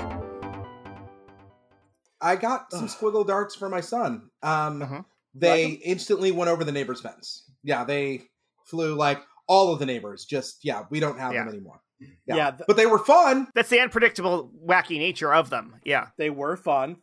[2.20, 2.90] I got some Ugh.
[2.90, 4.28] squiggle darts for my son.
[4.42, 5.04] Um, Mhm.
[5.34, 7.44] They Like instantly went over the neighbor's fence.
[7.62, 8.22] Yeah, they
[8.64, 10.24] flew like all of the neighbors.
[10.24, 11.80] Just yeah, we don't have them anymore.
[12.26, 12.50] Yeah, Yeah.
[12.52, 13.48] th- But they were fun.
[13.54, 15.80] that's the unpredictable, wacky nature of them.
[15.84, 16.96] Yeah, they were fun,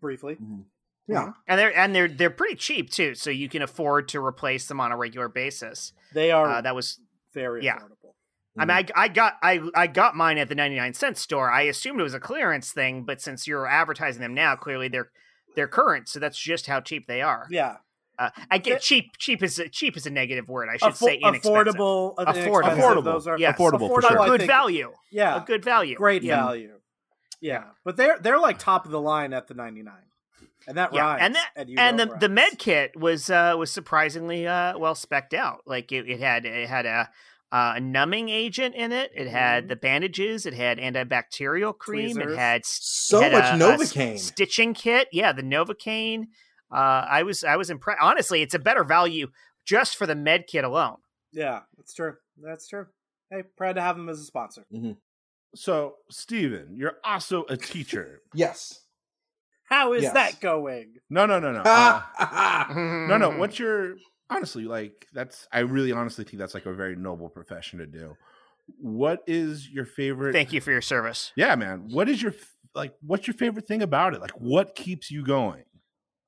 [0.00, 0.38] briefly.
[1.06, 1.32] Yeah.
[1.48, 4.80] and they're and they're they're pretty cheap too, so you can afford to replace them
[4.80, 5.92] on a regular basis.
[6.14, 7.00] They are Uh, that was
[7.34, 7.78] very yeah.
[7.78, 8.14] affordable.
[8.58, 11.50] I mean, I, I got I I got mine at the ninety nine cent store.
[11.50, 15.10] I assumed it was a clearance thing, but since you're advertising them now, clearly they're
[15.56, 17.46] they're current, so that's just how cheap they are.
[17.50, 17.76] Yeah,
[18.20, 19.16] Uh, I get It- cheap.
[19.18, 20.68] Cheap is a, cheap is a negative word.
[20.72, 21.74] I should Affo- say inexpensive.
[21.74, 22.62] affordable, uh, Affordable.
[22.76, 23.04] Affordable.
[23.04, 23.56] Those are Yes.
[23.56, 24.20] Affordable for affordable, sure.
[24.20, 24.92] I Good think- value.
[25.10, 25.96] Yeah, A good value.
[25.96, 26.36] great Yeah.
[26.44, 26.72] value.
[27.40, 30.04] Yeah, but they're they're like top of the line at the ninety nine,
[30.68, 31.22] and that Yeah, rhymes.
[31.22, 34.94] and that- you and the it the med kit was uh was surprisingly uh well
[34.94, 37.08] specked out like it, it had it had a
[37.52, 39.68] uh, a numbing agent in it it had Mhm.
[39.70, 42.32] the bandages it had antibacterial cream Tweezers.
[42.34, 44.14] it had s- So it had much a- a Novocaine.
[44.14, 46.26] s- stitching kit yeah the novocaine
[46.72, 49.26] uh i was i was impressed honestly it's a better value
[49.64, 50.96] just for the med kit alone
[51.32, 52.14] Yeah, that's true.
[52.42, 52.86] That's true.
[53.30, 54.64] Hey, proud to have them as a sponsor.
[55.54, 58.22] So, Stephen, you're also a teacher.
[58.34, 58.80] Yes.
[59.64, 60.12] How is Yes.
[60.14, 60.94] that going?
[61.08, 61.62] No, no, no, no.
[61.62, 62.02] Uh,
[63.08, 63.30] no, no.
[63.38, 63.94] What's your
[64.28, 65.06] honestly like?
[65.12, 68.16] That's I really honestly think that's like a very noble profession to do.
[68.80, 70.32] What is your favorite?
[70.32, 71.88] thank you for your service Yeah, man.
[71.90, 72.34] What is your
[72.74, 72.94] like?
[73.00, 74.20] What's your favorite thing about it?
[74.20, 75.64] Like, what keeps you going?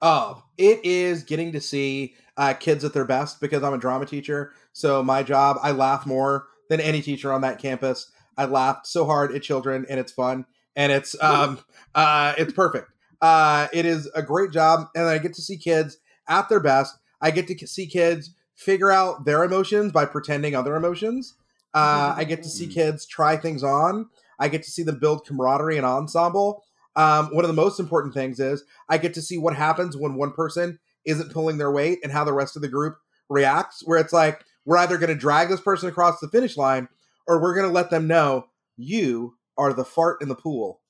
[0.02, 4.04] Oh, it is getting to see uh, kids at their best because I'm a drama
[4.04, 4.52] teacher.
[4.72, 8.10] So my job, I laugh more than any teacher on that campus.
[8.36, 11.60] I laughed so hard at children, and it's fun, and it's um
[11.94, 12.88] uh it's perfect.
[13.20, 15.98] Uh, it is a great job, and I get to see kids
[16.28, 16.98] at their best.
[17.20, 21.34] I get to see kids figure out their emotions by pretending other emotions.
[21.72, 24.08] Uh, I get to see kids try things on.
[24.38, 26.64] I get to see them build camaraderie and ensemble.
[26.96, 30.14] Um, one of the most important things is I get to see what happens when
[30.14, 32.96] one person isn't pulling their weight and how the rest of the group
[33.28, 33.82] reacts.
[33.84, 36.88] Where it's like we're either going to drag this person across the finish line
[37.26, 40.80] or we're going to let them know you are the fart in the pool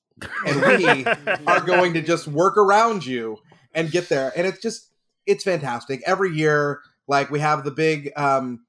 [0.45, 1.05] and we
[1.47, 3.37] are going to just work around you
[3.73, 4.31] and get there.
[4.35, 4.89] And it's just
[5.25, 6.01] it's fantastic.
[6.05, 8.65] Every year, like we have the big um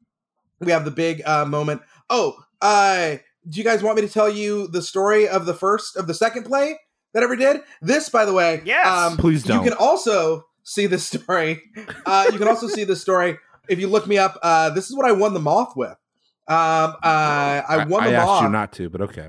[0.61, 1.83] we have the big uh moment.
[2.09, 3.17] Oh, uh
[3.49, 6.15] do you guys want me to tell you the story of the first of the
[6.15, 6.79] second play
[7.15, 7.63] that ever did?
[7.81, 8.87] This, by the way, Yes.
[8.87, 9.65] um, Please don't.
[9.65, 11.63] you can also see this story.
[12.05, 13.39] Uh, you can also see this story
[13.69, 14.39] if you look me up.
[14.43, 15.97] Uh, this is what I won the moth with.
[16.47, 18.43] Um, uh, I won I the asked moth.
[18.43, 19.29] you not to, but okay.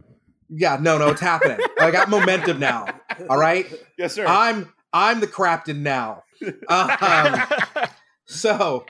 [0.50, 1.60] yeah, no, no, it's happening.
[1.80, 2.88] I got momentum now.
[3.30, 3.66] All right,
[3.98, 4.26] Yes, sir.
[4.28, 6.24] I'm I'm the Crapton now.
[6.68, 7.42] Um,
[8.26, 8.86] so,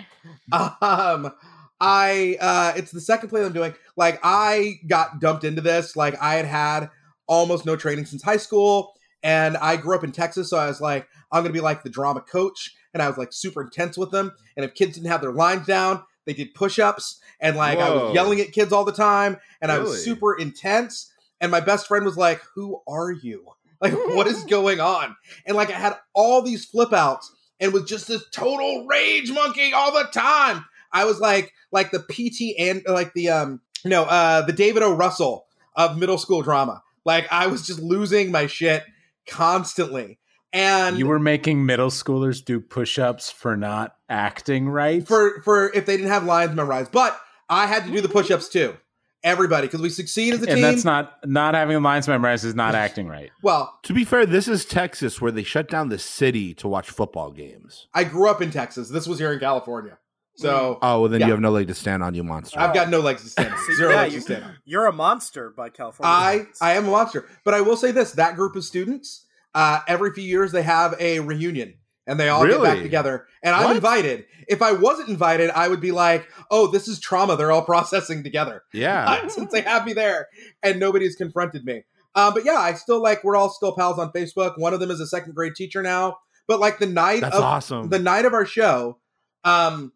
[0.52, 1.32] um,
[1.80, 3.74] I uh, it's the second play that I'm doing.
[3.96, 5.96] Like, I got dumped into this.
[5.96, 6.90] Like, I had had
[7.28, 10.82] almost no training since high school, and I grew up in Texas, so I was
[10.82, 14.12] like, I'm gonna be like the drama coach, and I was like super intense with
[14.12, 14.32] them.
[14.56, 18.14] And if kids didn't have their lines down, they did push-ups, and like I was
[18.14, 21.12] yelling at kids all the time, and I was super intense.
[21.42, 23.46] and my best friend was like, "Who are you?
[23.82, 25.16] Like, what is going on?"
[25.46, 29.74] And like, I had all these flip outs and was just this total rage monkey
[29.74, 30.64] all the time.
[30.94, 34.94] I was like, like the PT and like the um no uh the David O.
[34.94, 35.46] Russell
[35.76, 36.82] of middle school drama.
[37.06, 38.84] Like, I was just losing my shit
[39.28, 40.20] constantly.
[40.52, 45.06] And You were making middle schoolers do push-ups for not acting right.
[45.06, 46.92] for for if they didn't have lines memorized.
[46.92, 48.78] But I had to do the push-ups too.
[49.24, 50.64] Everybody, because we succeed as a and team.
[50.64, 53.32] And that's not not having lines memorized is not acting right.
[53.42, 56.90] well, To be fair, this is Texas where they shut down the city to watch
[56.90, 57.88] football games.
[57.94, 58.90] I grew up in Texas.
[58.90, 59.98] This was here in California.
[60.38, 61.28] So Oh, well, then Yeah.
[61.28, 62.60] you have no leg to stand on, you monster.
[62.60, 63.58] I've got no legs to stand on.
[63.60, 64.56] See, Zero yeah, legs you, to stand on.
[64.66, 66.14] you're a monster by California.
[66.14, 66.58] I standards.
[66.62, 67.26] I am a monster.
[67.44, 70.96] But I will say this: that group of students, uh, every few years they have
[71.00, 71.76] a reunion
[72.08, 73.28] and they all get back together.
[73.42, 74.26] And I'm invited.
[74.48, 77.36] If I wasn't invited, I would be like, "Oh, this is trauma.
[77.38, 79.28] They're all processing together." yeah.
[79.30, 80.28] since they have me there
[80.62, 81.84] and nobody's confronted me.
[82.14, 84.58] Um, but yeah, I still like we're all still pals on Facebook.
[84.60, 86.18] One of them is a second grade teacher now.
[86.48, 87.90] But like the night That's of awesome.
[87.90, 89.00] the night of our show,
[89.44, 89.92] um,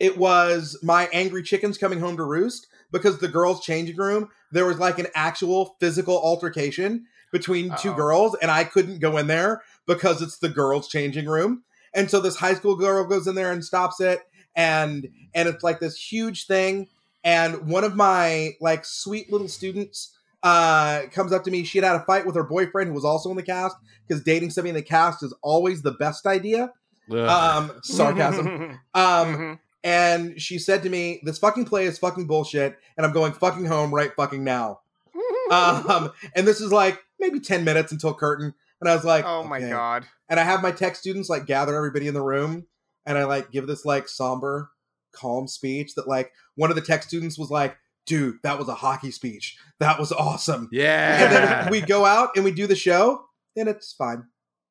[0.00, 4.66] it was my angry chickens coming home to roost because the girls' changing room there
[4.66, 7.94] was like an actual physical altercation between 2 Uh-oh.
[7.96, 11.62] girls, and I couldn't go in there because it's the girls' changing room.
[11.94, 14.20] And so this high school girl goes in there and stops it,
[14.56, 16.88] and and it's like this huge thing.
[17.22, 21.62] And one of my like sweet little students uh comes up to me.
[21.64, 23.76] She had had a fight with her boyfriend who was also in the cast
[24.08, 26.72] because dating somebody in the cast is always the best idea.
[27.12, 27.18] Ugh.
[27.18, 28.80] Um, sarcasm.
[28.94, 29.58] Um, Mhm.
[29.82, 33.66] And she said to me, "This fucking play is fucking bullshit, and I'm going fucking
[33.66, 34.80] home right fucking now."
[35.50, 39.42] Um, and this is like maybe ten minutes until curtain, and I was like, oh
[39.42, 40.06] my "Okay." god.
[40.28, 42.66] And I have my tech students like gather everybody in the room,
[43.04, 44.70] and I like give this like somber,
[45.10, 47.76] calm speech that like one of the tech students was like,
[48.06, 49.56] "Dude, that was a hockey speech.
[49.80, 51.24] That was awesome." yeah.
[51.24, 53.24] And then we go out and we do the show,
[53.56, 54.26] and it's fine.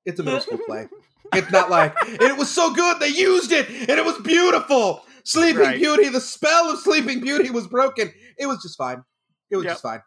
[0.05, 0.87] It's a middle school play.
[1.33, 5.05] It's not like it was so good they used it and it was beautiful.
[5.23, 5.77] Sleeping Right.
[5.77, 8.11] Beauty, the spell of Sleeping Beauty was broken.
[8.37, 9.03] It was just fine.
[9.51, 9.73] It was Yep.
[9.73, 10.01] just fine,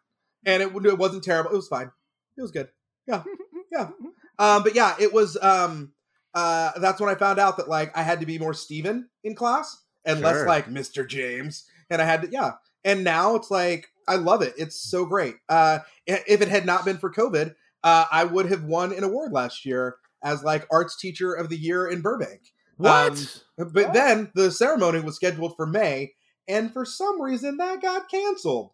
[0.46, 1.50] and it, it wasn't terrible.
[1.52, 1.90] It was fine.
[2.36, 2.68] It was good.
[3.06, 3.22] Yeah,
[3.72, 3.90] yeah.
[4.38, 5.36] Um, but yeah, it was.
[5.40, 5.92] Um,
[6.34, 9.34] uh, that's when I found out that like I had to be more Stephen in
[9.34, 11.06] class and less like Mr.
[11.06, 12.52] James, and I had to yeah.
[12.84, 14.54] And now it's like I love it.
[14.56, 15.36] It's so great.
[15.48, 17.54] Uh, if it had not been for COVID,
[17.84, 21.56] uh, I would have won an award last year as like arts teacher of the
[21.56, 22.40] year in Burbank.
[22.76, 23.42] what?
[23.56, 26.12] But then the ceremony was scheduled for May,
[26.48, 28.70] and for some reason that got canceled.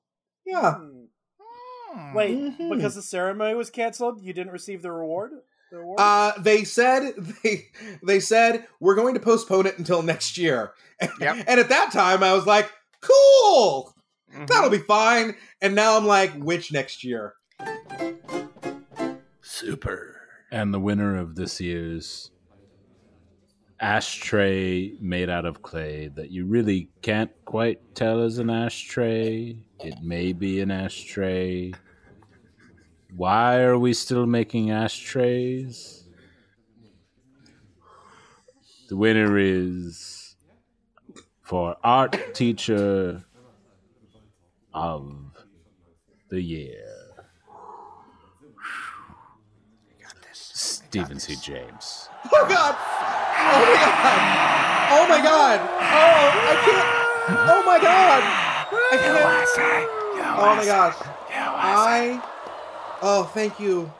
[0.47, 0.75] Yeah.
[0.77, 2.15] Hmm.
[2.15, 2.71] Wait, Mhm.
[2.77, 5.33] because the ceremony was canceled, you didn't receive the reward.
[5.71, 5.99] The award?
[6.01, 7.67] Uh, they said they
[8.03, 10.73] they said we're going to postpone it until next year.
[11.21, 11.45] Yep.
[11.47, 12.71] and at that time, I was like,
[13.01, 13.95] "Cool,
[14.35, 14.47] Mhm.
[14.49, 17.35] that'll be fine." And now I'm like, "Which next year?"
[19.43, 20.18] Super.
[20.51, 22.31] And the winner of this year's
[23.81, 29.63] ashtray made out of clay that you really can't quite tell is an ashtray.
[29.81, 31.75] It may be an ashtray.
[33.15, 36.05] Why are we still making ashtrays?
[38.89, 40.35] The winner is
[41.43, 43.23] for art teacher
[44.73, 45.15] of
[46.31, 46.88] the year.
[50.91, 51.37] Stephen C.
[51.37, 52.09] James.
[52.33, 52.75] Oh God!
[53.51, 54.89] Oh my God!
[54.91, 55.61] Oh my God!
[55.61, 56.89] Oh, I can't!
[57.51, 58.23] Oh my God!
[58.73, 59.91] I can't!
[60.41, 60.95] Oh my gosh!
[61.31, 62.23] I
[63.03, 63.93] oh thank you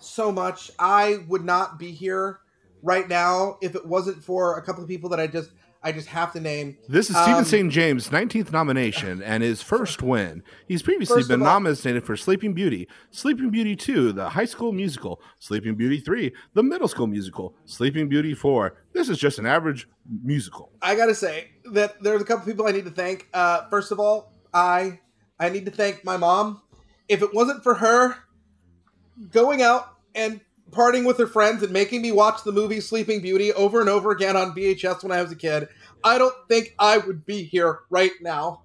[0.00, 0.72] so much.
[0.80, 2.40] I would not be here
[2.82, 5.50] right now if it wasn't for a couple of people that I just
[5.86, 6.76] I just have to name.
[6.88, 7.70] This is Stephen Um, St.
[7.72, 10.42] James' 19th nomination and his first win.
[10.66, 15.20] He's previously been all- nominated for Sleeping Beauty, Sleeping Beauty 2, the high school musical,
[15.38, 18.76] Sleeping Beauty 3, the middle school musical, Sleeping Beauty 4.
[18.94, 19.86] This is just an average
[20.24, 20.72] musical.
[20.82, 23.28] I gotta say that there's a couple people I need to thank.
[23.32, 24.98] Uh, first of all, I
[25.38, 26.62] I need to thank my mom.
[27.08, 28.16] If it wasn't for her
[29.30, 30.40] going out and
[30.72, 34.10] partying with her friends and making me watch the movie Sleeping Beauty over and over
[34.10, 35.68] again on VHS when I was a kid,
[36.04, 38.62] I don't think I would be here right now.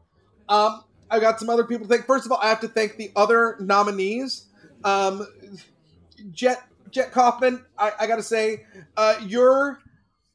[0.49, 2.05] Um, I got some other people to thank.
[2.05, 4.45] First of all, I have to thank the other nominees.
[4.83, 5.27] Um,
[6.31, 8.65] Jet Jet Kaufman, I, I gotta say,
[8.97, 9.79] uh, your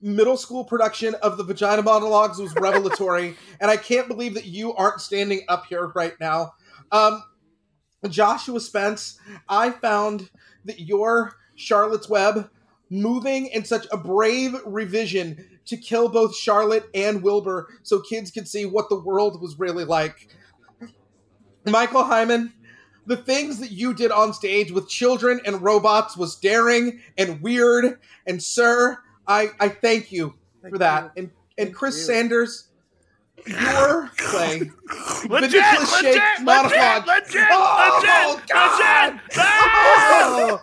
[0.01, 4.75] middle school production of the Vagina Monologues was revelatory, and I can't believe that you
[4.75, 6.55] aren't standing up here right now.
[6.93, 7.23] Um,
[8.09, 9.19] Joshua Spence,
[9.49, 10.31] I found
[10.65, 12.51] that your Charlotte's Web
[12.91, 18.47] moving in such a brave revision to kill both Charlotte and Wilbur so kids could
[18.49, 20.29] see what the world was really like.
[21.65, 22.53] Michael Heiman,
[23.07, 27.99] the things that you did on stage with children and robots was daring and weird.
[28.27, 31.05] And sir, I I thank you Thank for that.
[31.05, 31.11] you.
[31.17, 32.03] And and Thank Chris you.
[32.05, 32.69] Sanders,
[33.47, 34.71] your play.
[35.29, 37.07] Legit, Nicholas legit, Shake legit, monologue.
[37.07, 39.13] legit, Oh, legit, God.
[39.15, 39.23] legit.
[39.39, 40.63] Ah!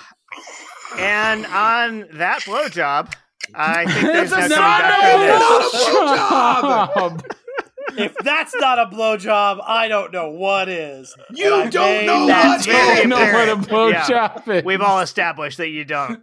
[0.97, 3.13] and on that blowjob,
[3.55, 7.23] I think there's That's no a coming back from this.
[7.25, 7.35] blowjob!
[7.95, 11.15] if that's not a blowjob, I don't know what is.
[11.31, 13.07] You don't know that That's what very I is.
[13.07, 13.67] know what a apparent.
[13.67, 14.63] blowjob is.
[14.63, 16.21] We've all established that you don't.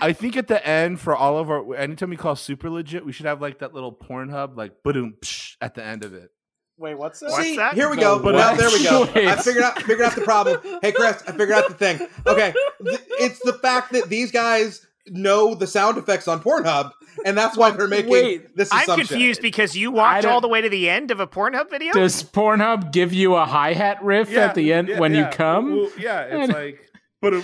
[0.00, 3.12] I think at the end for all of our anytime we call super legit, we
[3.12, 5.14] should have like that little Pornhub like boom
[5.60, 6.30] at the end of it.
[6.76, 7.30] Wait, what's that?
[7.30, 7.74] What's See, that?
[7.74, 8.22] here we No, go.
[8.24, 9.02] but Now there we go.
[9.14, 10.60] I figured out figured out the problem.
[10.82, 12.00] Hey Chris, I figured out the thing.
[12.26, 12.52] Okay,
[12.84, 16.90] Th- it's the fact that these guys know the sound effects on Pornhub,
[17.24, 20.48] and that's why they're making Wait, this I'm confused because you I walked all the
[20.48, 21.92] way to the end of a Pornhub video.
[21.92, 25.76] Does Pornhub give you a hi hat riff at the end yeah, when you come?
[25.76, 26.80] Well, yeah, it's And- like
[27.20, 27.42] boom, uh,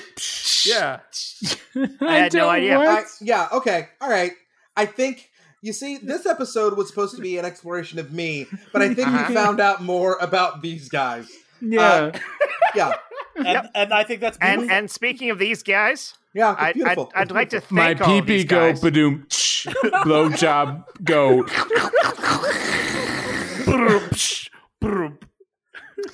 [0.66, 1.00] yeah.
[2.00, 2.78] I had no idea.
[2.78, 3.48] I, yeah.
[3.52, 3.88] Okay.
[4.00, 4.32] All right.
[4.76, 5.30] I think
[5.62, 9.08] you see this episode was supposed to be an exploration of me, but I think
[9.08, 9.26] Uh-huh.
[9.28, 11.28] we found out more about these guys.
[11.60, 12.12] yeah.
[12.74, 12.92] Yeah.
[13.36, 13.70] and, Yep.
[13.74, 14.76] and I think that's and beautiful.
[14.78, 16.54] and speaking of these guys, Yeah.
[16.56, 17.10] I, I'd, beautiful.
[17.16, 17.76] I'd like to beautiful.
[17.76, 18.80] My thank all of pee these pee go guys.
[18.80, 19.26] badoom.
[20.04, 21.42] Blowjob go.
[23.66, 24.48] Boom, psh.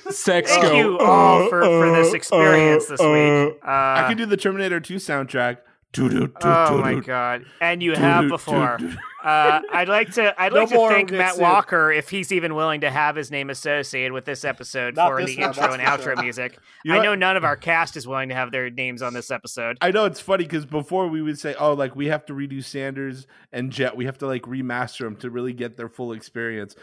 [0.09, 0.75] Sex Thank go.
[0.75, 3.59] you all uh, for, for this uh, experience this uh, week.
[3.63, 5.57] Uh, I can do the Terminator 2 soundtrack.
[5.99, 7.45] Oh my god!
[7.61, 8.79] And you have before.
[9.23, 10.39] Uh, I'd like to.
[10.41, 11.37] I'd No like to thank Matt.
[11.37, 15.21] Walker if he's even willing to have his name associated with this episode Not for
[15.21, 16.15] this the one, intro and outro sure.
[16.21, 16.57] music.
[16.85, 17.03] You know I what?
[17.05, 19.77] know none of our cast is willing to have their names on this episode.
[19.81, 22.63] I know it's funny because before we would say, "Oh, like we have to redo
[22.63, 23.97] Sanders and Jet.
[23.97, 26.75] We have to like remaster them to really get their full experience."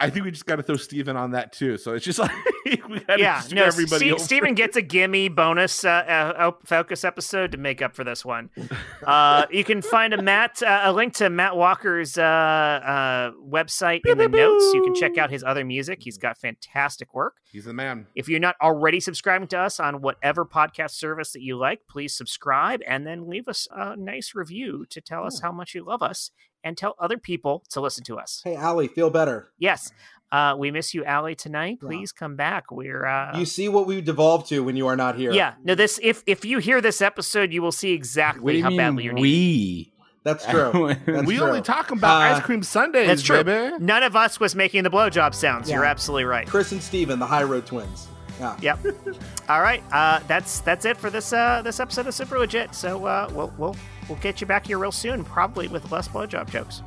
[0.00, 1.76] I think we just got to throw Stephen on that too.
[1.76, 2.30] So it's just like
[2.64, 3.64] we got to yeah, do no.
[3.64, 4.12] everybody.
[4.12, 4.22] Over.
[4.22, 8.50] Stephen gets a gimme bonus uh, uh, focus episode to make up for this one.
[9.06, 14.00] Uh, you can find a Matt uh, a link to Matt Walker's uh, uh, website
[14.04, 14.74] in the notes.
[14.74, 16.02] You can check out his other music.
[16.02, 17.36] He's got fantastic work.
[17.50, 18.06] He's the man.
[18.14, 22.14] If you're not already subscribing to us on whatever podcast service that you like, please
[22.14, 26.02] subscribe and then leave us a nice review to tell us how much you love
[26.02, 26.30] us
[26.64, 28.40] and tell other people to listen to us.
[28.44, 29.50] Hey, Allie, feel better.
[29.58, 29.92] Yes.
[30.30, 31.78] Uh, we miss you, Allie, tonight.
[31.80, 31.88] Yeah.
[31.88, 32.70] Please come back.
[32.70, 35.32] We're uh, you see what we devolve to when you are not here.
[35.32, 35.54] yeah.
[35.64, 38.64] No, this if if you hear this episode, you will see exactly What do you
[38.64, 39.22] how mean badly you're needed.
[39.22, 39.92] we?
[40.24, 40.94] That's true.
[41.06, 41.46] That's we true.
[41.46, 43.42] only talk about Uh, ice cream Sundays, That's true.
[43.42, 43.76] baby.
[43.82, 45.70] None of us was making the blowjob sounds.
[45.70, 46.46] You're absolutely right.
[46.46, 48.08] Chris and Stephen, the High Road Twins.
[48.38, 48.54] Yeah.
[48.60, 48.78] Yep.
[49.48, 49.82] All right.
[49.90, 52.74] Uh, that's that's it for this uh, this episode of Super Legit.
[52.74, 53.76] So uh, we'll we'll
[54.08, 56.82] we'll get you back here real soon, probably with less blowjob jokes.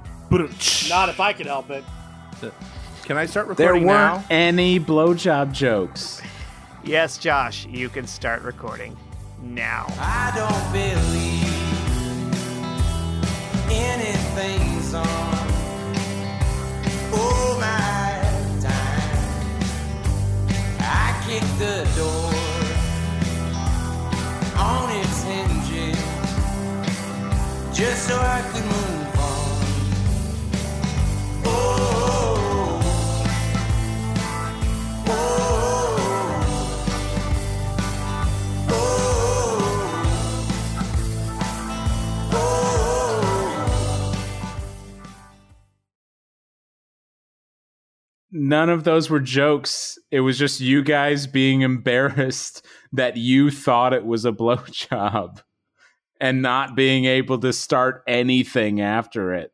[0.90, 1.84] Not if I can help it.
[3.04, 3.66] Can I start recording?
[3.66, 4.36] There recording weren't now?
[4.36, 6.22] any blowjob jokes.
[6.84, 8.96] Yes, Josh, you can start recording
[9.42, 9.86] now.
[10.00, 11.44] I don't believe
[13.70, 15.06] anything's on.
[17.14, 18.22] Oh my
[18.62, 19.60] time.
[20.80, 22.34] I kicked the door
[24.60, 25.01] on its hinges
[27.82, 29.42] just so I could move on.
[31.46, 32.80] Oh,
[42.28, 42.72] oh,
[48.32, 49.98] None of those were jokes.
[50.12, 52.64] It was just you guys being embarrassed
[52.94, 55.42] that you thought it was a blowjob
[56.22, 59.52] and not being able to start anything after it.